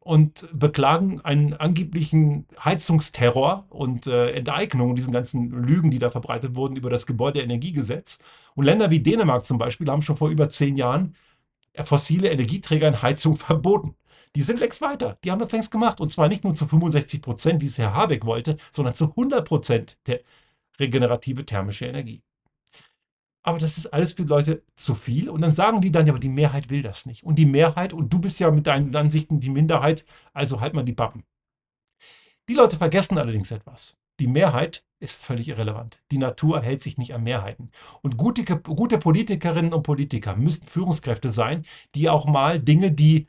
und 0.00 0.48
beklagen 0.52 1.20
einen 1.20 1.54
angeblichen 1.54 2.46
Heizungsterror 2.64 3.66
und 3.70 4.06
äh, 4.06 4.32
Enteignung 4.32 4.90
und 4.90 4.96
diesen 4.96 5.12
ganzen 5.12 5.50
Lügen, 5.50 5.90
die 5.90 5.98
da 5.98 6.10
verbreitet 6.10 6.56
wurden 6.56 6.76
über 6.76 6.90
das 6.90 7.06
Gebäudeenergiegesetz. 7.06 8.18
Und 8.54 8.64
Länder 8.64 8.90
wie 8.90 9.00
Dänemark 9.00 9.46
zum 9.46 9.58
Beispiel 9.58 9.88
haben 9.88 10.02
schon 10.02 10.16
vor 10.16 10.30
über 10.30 10.48
zehn 10.48 10.76
Jahren 10.76 11.14
fossile 11.84 12.30
Energieträger 12.30 12.88
in 12.88 13.02
Heizung 13.02 13.36
verboten. 13.36 13.94
Die 14.34 14.42
sind 14.42 14.60
längst 14.60 14.80
weiter. 14.80 15.18
Die 15.24 15.30
haben 15.30 15.38
das 15.38 15.52
längst 15.52 15.70
gemacht. 15.70 16.00
Und 16.00 16.10
zwar 16.10 16.28
nicht 16.28 16.42
nur 16.44 16.54
zu 16.54 16.66
65 16.66 17.22
Prozent, 17.22 17.60
wie 17.60 17.66
es 17.66 17.78
Herr 17.78 17.94
Habeck 17.94 18.24
wollte, 18.24 18.56
sondern 18.70 18.94
zu 18.94 19.10
100 19.10 19.46
Prozent 19.46 19.98
der 20.06 20.20
regenerative 20.80 21.44
thermische 21.44 21.86
Energie 21.86 22.22
aber 23.42 23.58
das 23.58 23.78
ist 23.78 23.86
alles 23.86 24.12
für 24.12 24.22
Leute 24.22 24.62
zu 24.76 24.94
viel. 24.94 25.28
Und 25.28 25.40
dann 25.40 25.52
sagen 25.52 25.80
die 25.80 25.90
dann, 25.90 26.06
ja, 26.06 26.12
aber 26.12 26.20
die 26.20 26.28
Mehrheit 26.28 26.70
will 26.70 26.82
das 26.82 27.06
nicht. 27.06 27.24
Und 27.24 27.36
die 27.36 27.46
Mehrheit, 27.46 27.92
und 27.92 28.12
du 28.12 28.20
bist 28.20 28.38
ja 28.40 28.50
mit 28.50 28.66
deinen 28.66 28.94
Ansichten 28.94 29.40
die 29.40 29.50
Minderheit, 29.50 30.04
also 30.32 30.60
halt 30.60 30.74
mal 30.74 30.84
die 30.84 30.92
Pappen. 30.92 31.24
Die 32.48 32.54
Leute 32.54 32.76
vergessen 32.76 33.18
allerdings 33.18 33.50
etwas. 33.50 33.98
Die 34.20 34.26
Mehrheit 34.26 34.84
ist 35.00 35.16
völlig 35.16 35.48
irrelevant. 35.48 36.00
Die 36.10 36.18
Natur 36.18 36.62
hält 36.62 36.82
sich 36.82 36.98
nicht 36.98 37.14
an 37.14 37.24
Mehrheiten. 37.24 37.70
Und 38.02 38.16
gute, 38.16 38.44
gute 38.44 38.98
Politikerinnen 38.98 39.72
und 39.72 39.82
Politiker 39.82 40.36
müssten 40.36 40.66
Führungskräfte 40.66 41.28
sein, 41.28 41.64
die 41.94 42.08
auch 42.08 42.26
mal 42.26 42.60
Dinge, 42.60 42.92
die 42.92 43.26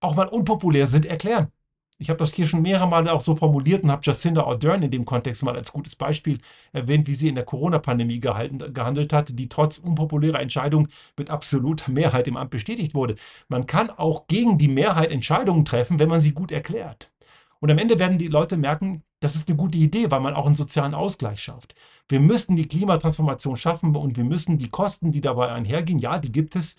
auch 0.00 0.14
mal 0.14 0.28
unpopulär 0.28 0.86
sind, 0.86 1.04
erklären. 1.04 1.52
Ich 1.98 2.10
habe 2.10 2.18
das 2.18 2.34
hier 2.34 2.46
schon 2.46 2.60
mehrere 2.60 2.86
Male 2.86 3.10
auch 3.10 3.22
so 3.22 3.36
formuliert 3.36 3.82
und 3.82 3.90
habe 3.90 4.02
Jacinda 4.04 4.44
Ardern 4.44 4.82
in 4.82 4.90
dem 4.90 5.06
Kontext 5.06 5.42
mal 5.42 5.56
als 5.56 5.72
gutes 5.72 5.96
Beispiel 5.96 6.38
erwähnt, 6.72 7.06
wie 7.06 7.14
sie 7.14 7.28
in 7.28 7.36
der 7.36 7.44
Corona-Pandemie 7.44 8.20
gehandelt 8.20 9.14
hat, 9.14 9.38
die 9.38 9.48
trotz 9.48 9.78
unpopulärer 9.78 10.40
Entscheidungen 10.40 10.88
mit 11.16 11.30
absoluter 11.30 11.90
Mehrheit 11.90 12.28
im 12.28 12.36
Amt 12.36 12.50
bestätigt 12.50 12.94
wurde. 12.94 13.16
Man 13.48 13.66
kann 13.66 13.88
auch 13.88 14.26
gegen 14.26 14.58
die 14.58 14.68
Mehrheit 14.68 15.10
Entscheidungen 15.10 15.64
treffen, 15.64 15.98
wenn 15.98 16.10
man 16.10 16.20
sie 16.20 16.32
gut 16.32 16.52
erklärt. 16.52 17.10
Und 17.60 17.70
am 17.70 17.78
Ende 17.78 17.98
werden 17.98 18.18
die 18.18 18.28
Leute 18.28 18.58
merken, 18.58 19.02
das 19.20 19.34
ist 19.34 19.48
eine 19.48 19.56
gute 19.56 19.78
Idee, 19.78 20.10
weil 20.10 20.20
man 20.20 20.34
auch 20.34 20.44
einen 20.44 20.54
sozialen 20.54 20.92
Ausgleich 20.92 21.40
schafft. 21.40 21.74
Wir 22.08 22.20
müssen 22.20 22.56
die 22.56 22.68
Klimatransformation 22.68 23.56
schaffen 23.56 23.96
und 23.96 24.18
wir 24.18 24.24
müssen 24.24 24.58
die 24.58 24.68
Kosten, 24.68 25.12
die 25.12 25.22
dabei 25.22 25.50
einhergehen, 25.50 25.98
ja, 25.98 26.18
die 26.18 26.30
gibt 26.30 26.54
es, 26.56 26.76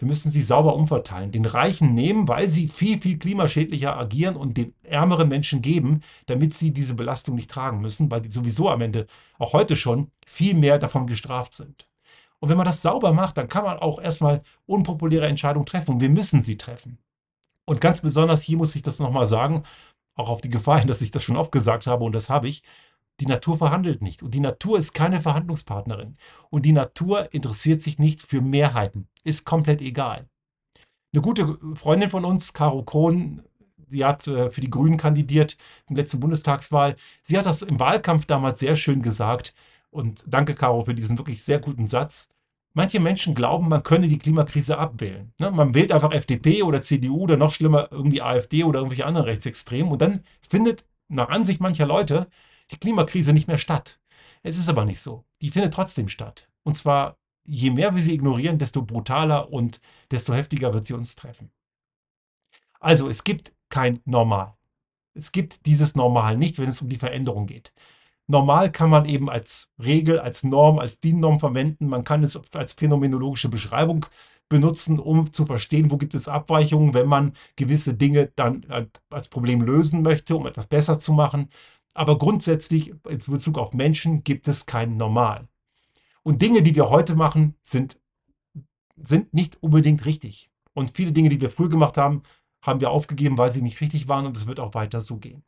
wir 0.00 0.08
müssen 0.08 0.30
sie 0.30 0.40
sauber 0.40 0.74
umverteilen. 0.76 1.30
Den 1.30 1.44
Reichen 1.44 1.92
nehmen, 1.92 2.26
weil 2.26 2.48
sie 2.48 2.68
viel, 2.68 2.98
viel 2.98 3.18
klimaschädlicher 3.18 3.98
agieren 3.98 4.34
und 4.34 4.56
den 4.56 4.74
ärmeren 4.82 5.28
Menschen 5.28 5.60
geben, 5.60 6.00
damit 6.24 6.54
sie 6.54 6.72
diese 6.72 6.94
Belastung 6.94 7.34
nicht 7.34 7.50
tragen 7.50 7.82
müssen, 7.82 8.10
weil 8.10 8.22
die 8.22 8.32
sowieso 8.32 8.70
am 8.70 8.80
Ende 8.80 9.06
auch 9.38 9.52
heute 9.52 9.76
schon 9.76 10.10
viel 10.26 10.54
mehr 10.54 10.78
davon 10.78 11.06
gestraft 11.06 11.54
sind. 11.54 11.86
Und 12.38 12.48
wenn 12.48 12.56
man 12.56 12.64
das 12.64 12.80
sauber 12.80 13.12
macht, 13.12 13.36
dann 13.36 13.48
kann 13.48 13.64
man 13.64 13.78
auch 13.78 14.00
erstmal 14.00 14.42
unpopuläre 14.64 15.26
Entscheidungen 15.26 15.66
treffen. 15.66 15.92
Und 15.92 16.00
wir 16.00 16.08
müssen 16.08 16.40
sie 16.40 16.56
treffen. 16.56 16.96
Und 17.66 17.82
ganz 17.82 18.00
besonders 18.00 18.40
hier 18.40 18.56
muss 18.56 18.74
ich 18.74 18.82
das 18.82 19.00
nochmal 19.00 19.26
sagen, 19.26 19.64
auch 20.14 20.30
auf 20.30 20.40
die 20.40 20.48
Gefahr 20.48 20.78
hin, 20.78 20.88
dass 20.88 21.02
ich 21.02 21.10
das 21.10 21.22
schon 21.22 21.36
oft 21.36 21.52
gesagt 21.52 21.86
habe, 21.86 22.04
und 22.04 22.12
das 22.12 22.30
habe 22.30 22.48
ich, 22.48 22.62
Die 23.20 23.26
Natur 23.26 23.56
verhandelt 23.58 24.02
nicht. 24.02 24.22
Und 24.22 24.34
die 24.34 24.40
Natur 24.40 24.78
ist 24.78 24.94
keine 24.94 25.20
Verhandlungspartnerin. 25.20 26.16
Und 26.48 26.64
die 26.64 26.72
Natur 26.72 27.32
interessiert 27.32 27.82
sich 27.82 27.98
nicht 27.98 28.22
für 28.22 28.40
Mehrheiten. 28.40 29.08
Ist 29.24 29.44
komplett 29.44 29.82
egal. 29.82 30.28
Eine 31.12 31.22
gute 31.22 31.58
Freundin 31.74 32.08
von 32.08 32.24
uns, 32.24 32.52
Caro 32.54 32.82
Krohn, 32.82 33.42
die 33.88 34.04
hat 34.04 34.26
äh, 34.26 34.50
für 34.50 34.60
die 34.60 34.70
Grünen 34.70 34.96
kandidiert 34.96 35.58
im 35.88 35.96
letzten 35.96 36.20
Bundestagswahl. 36.20 36.96
Sie 37.22 37.36
hat 37.36 37.46
das 37.46 37.62
im 37.62 37.78
Wahlkampf 37.78 38.24
damals 38.24 38.60
sehr 38.60 38.76
schön 38.76 39.02
gesagt. 39.02 39.54
Und 39.90 40.22
danke, 40.28 40.54
Caro, 40.54 40.82
für 40.82 40.94
diesen 40.94 41.18
wirklich 41.18 41.42
sehr 41.42 41.58
guten 41.58 41.88
Satz. 41.88 42.30
Manche 42.72 43.00
Menschen 43.00 43.34
glauben, 43.34 43.68
man 43.68 43.82
könne 43.82 44.06
die 44.06 44.18
Klimakrise 44.18 44.78
abwählen. 44.78 45.32
Ne? 45.40 45.50
Man 45.50 45.74
wählt 45.74 45.90
einfach 45.90 46.12
FDP 46.12 46.62
oder 46.62 46.80
CDU 46.80 47.22
oder 47.22 47.36
noch 47.36 47.52
schlimmer 47.52 47.88
irgendwie 47.90 48.22
AfD 48.22 48.62
oder 48.62 48.78
irgendwelche 48.78 49.06
anderen 49.06 49.26
Rechtsextremen 49.26 49.90
und 49.90 50.00
dann 50.00 50.22
findet 50.48 50.84
nach 51.08 51.28
Ansicht 51.28 51.60
mancher 51.60 51.86
Leute 51.86 52.28
die 52.70 52.78
Klimakrise 52.78 53.32
nicht 53.32 53.48
mehr 53.48 53.58
statt. 53.58 54.00
Es 54.42 54.58
ist 54.58 54.68
aber 54.68 54.84
nicht 54.84 55.00
so. 55.00 55.24
Die 55.40 55.50
findet 55.50 55.74
trotzdem 55.74 56.08
statt. 56.08 56.48
Und 56.62 56.78
zwar, 56.78 57.18
je 57.44 57.70
mehr 57.70 57.94
wir 57.94 58.02
sie 58.02 58.14
ignorieren, 58.14 58.58
desto 58.58 58.82
brutaler 58.82 59.52
und 59.52 59.80
desto 60.10 60.34
heftiger 60.34 60.72
wird 60.72 60.86
sie 60.86 60.94
uns 60.94 61.14
treffen. 61.14 61.50
Also, 62.78 63.08
es 63.08 63.24
gibt 63.24 63.52
kein 63.68 64.00
Normal. 64.04 64.56
Es 65.14 65.32
gibt 65.32 65.66
dieses 65.66 65.94
Normal 65.94 66.36
nicht, 66.36 66.58
wenn 66.58 66.68
es 66.68 66.80
um 66.80 66.88
die 66.88 66.96
Veränderung 66.96 67.46
geht. 67.46 67.72
Normal 68.26 68.70
kann 68.70 68.90
man 68.90 69.06
eben 69.06 69.28
als 69.28 69.72
Regel, 69.82 70.20
als 70.20 70.44
Norm, 70.44 70.78
als 70.78 71.00
DIN-Norm 71.00 71.40
verwenden. 71.40 71.88
Man 71.88 72.04
kann 72.04 72.22
es 72.22 72.40
als 72.54 72.74
phänomenologische 72.74 73.48
Beschreibung 73.48 74.06
benutzen, 74.48 74.98
um 74.98 75.32
zu 75.32 75.46
verstehen, 75.46 75.90
wo 75.90 75.96
gibt 75.96 76.14
es 76.14 76.28
Abweichungen, 76.28 76.94
wenn 76.94 77.08
man 77.08 77.32
gewisse 77.56 77.94
Dinge 77.94 78.30
dann 78.36 78.64
als 79.10 79.28
Problem 79.28 79.62
lösen 79.62 80.02
möchte, 80.02 80.36
um 80.36 80.46
etwas 80.46 80.66
besser 80.66 80.98
zu 81.00 81.12
machen. 81.12 81.48
Aber 81.94 82.18
grundsätzlich 82.18 82.90
in 82.90 83.18
Bezug 83.26 83.58
auf 83.58 83.72
Menschen 83.72 84.24
gibt 84.24 84.48
es 84.48 84.66
kein 84.66 84.96
Normal. 84.96 85.48
Und 86.22 86.42
Dinge, 86.42 86.62
die 86.62 86.74
wir 86.74 86.90
heute 86.90 87.16
machen, 87.16 87.56
sind, 87.62 87.98
sind 88.96 89.32
nicht 89.34 89.62
unbedingt 89.62 90.04
richtig. 90.04 90.50
Und 90.74 90.96
viele 90.96 91.12
Dinge, 91.12 91.30
die 91.30 91.40
wir 91.40 91.50
früher 91.50 91.68
gemacht 91.68 91.96
haben, 91.96 92.22
haben 92.62 92.80
wir 92.80 92.90
aufgegeben, 92.90 93.38
weil 93.38 93.50
sie 93.50 93.62
nicht 93.62 93.80
richtig 93.80 94.08
waren 94.08 94.26
und 94.26 94.36
es 94.36 94.46
wird 94.46 94.60
auch 94.60 94.74
weiter 94.74 95.00
so 95.00 95.16
gehen. 95.16 95.42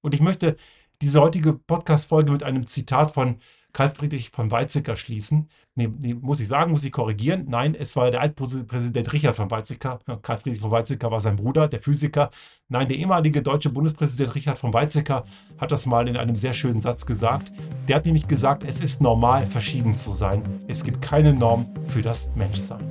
Und 0.00 0.14
ich 0.14 0.20
möchte 0.20 0.56
diese 1.00 1.20
heutige 1.20 1.52
Podcast-Folge 1.52 2.32
mit 2.32 2.42
einem 2.42 2.66
Zitat 2.66 3.12
von 3.12 3.38
Karl 3.72 3.90
Friedrich 3.90 4.30
von 4.30 4.50
Weizsäcker 4.50 4.96
schließen. 4.96 5.48
Nee, 5.74 5.88
nee, 5.98 6.14
muss 6.14 6.40
ich 6.40 6.48
sagen, 6.48 6.72
muss 6.72 6.84
ich 6.84 6.90
korrigieren. 6.90 7.46
Nein, 7.48 7.74
es 7.74 7.94
war 7.94 8.10
der 8.10 8.20
Altpräsident 8.20 9.12
Richard 9.12 9.36
von 9.36 9.50
Weizsäcker. 9.50 10.00
Karl 10.22 10.38
Friedrich 10.38 10.60
von 10.60 10.70
Weizsäcker 10.70 11.10
war 11.10 11.20
sein 11.20 11.36
Bruder, 11.36 11.68
der 11.68 11.80
Physiker. 11.80 12.30
Nein, 12.68 12.88
der 12.88 12.96
ehemalige 12.96 13.42
deutsche 13.42 13.70
Bundespräsident 13.70 14.34
Richard 14.34 14.58
von 14.58 14.72
Weizsäcker 14.72 15.24
hat 15.58 15.70
das 15.70 15.86
mal 15.86 16.08
in 16.08 16.16
einem 16.16 16.36
sehr 16.36 16.54
schönen 16.54 16.80
Satz 16.80 17.06
gesagt. 17.06 17.52
Der 17.86 17.96
hat 17.96 18.06
nämlich 18.06 18.26
gesagt, 18.26 18.64
es 18.64 18.80
ist 18.80 19.00
normal, 19.00 19.46
verschieden 19.46 19.94
zu 19.94 20.12
sein. 20.12 20.42
Es 20.66 20.82
gibt 20.82 21.00
keine 21.00 21.32
Norm 21.32 21.72
für 21.86 22.02
das 22.02 22.34
Menschsein. 22.34 22.90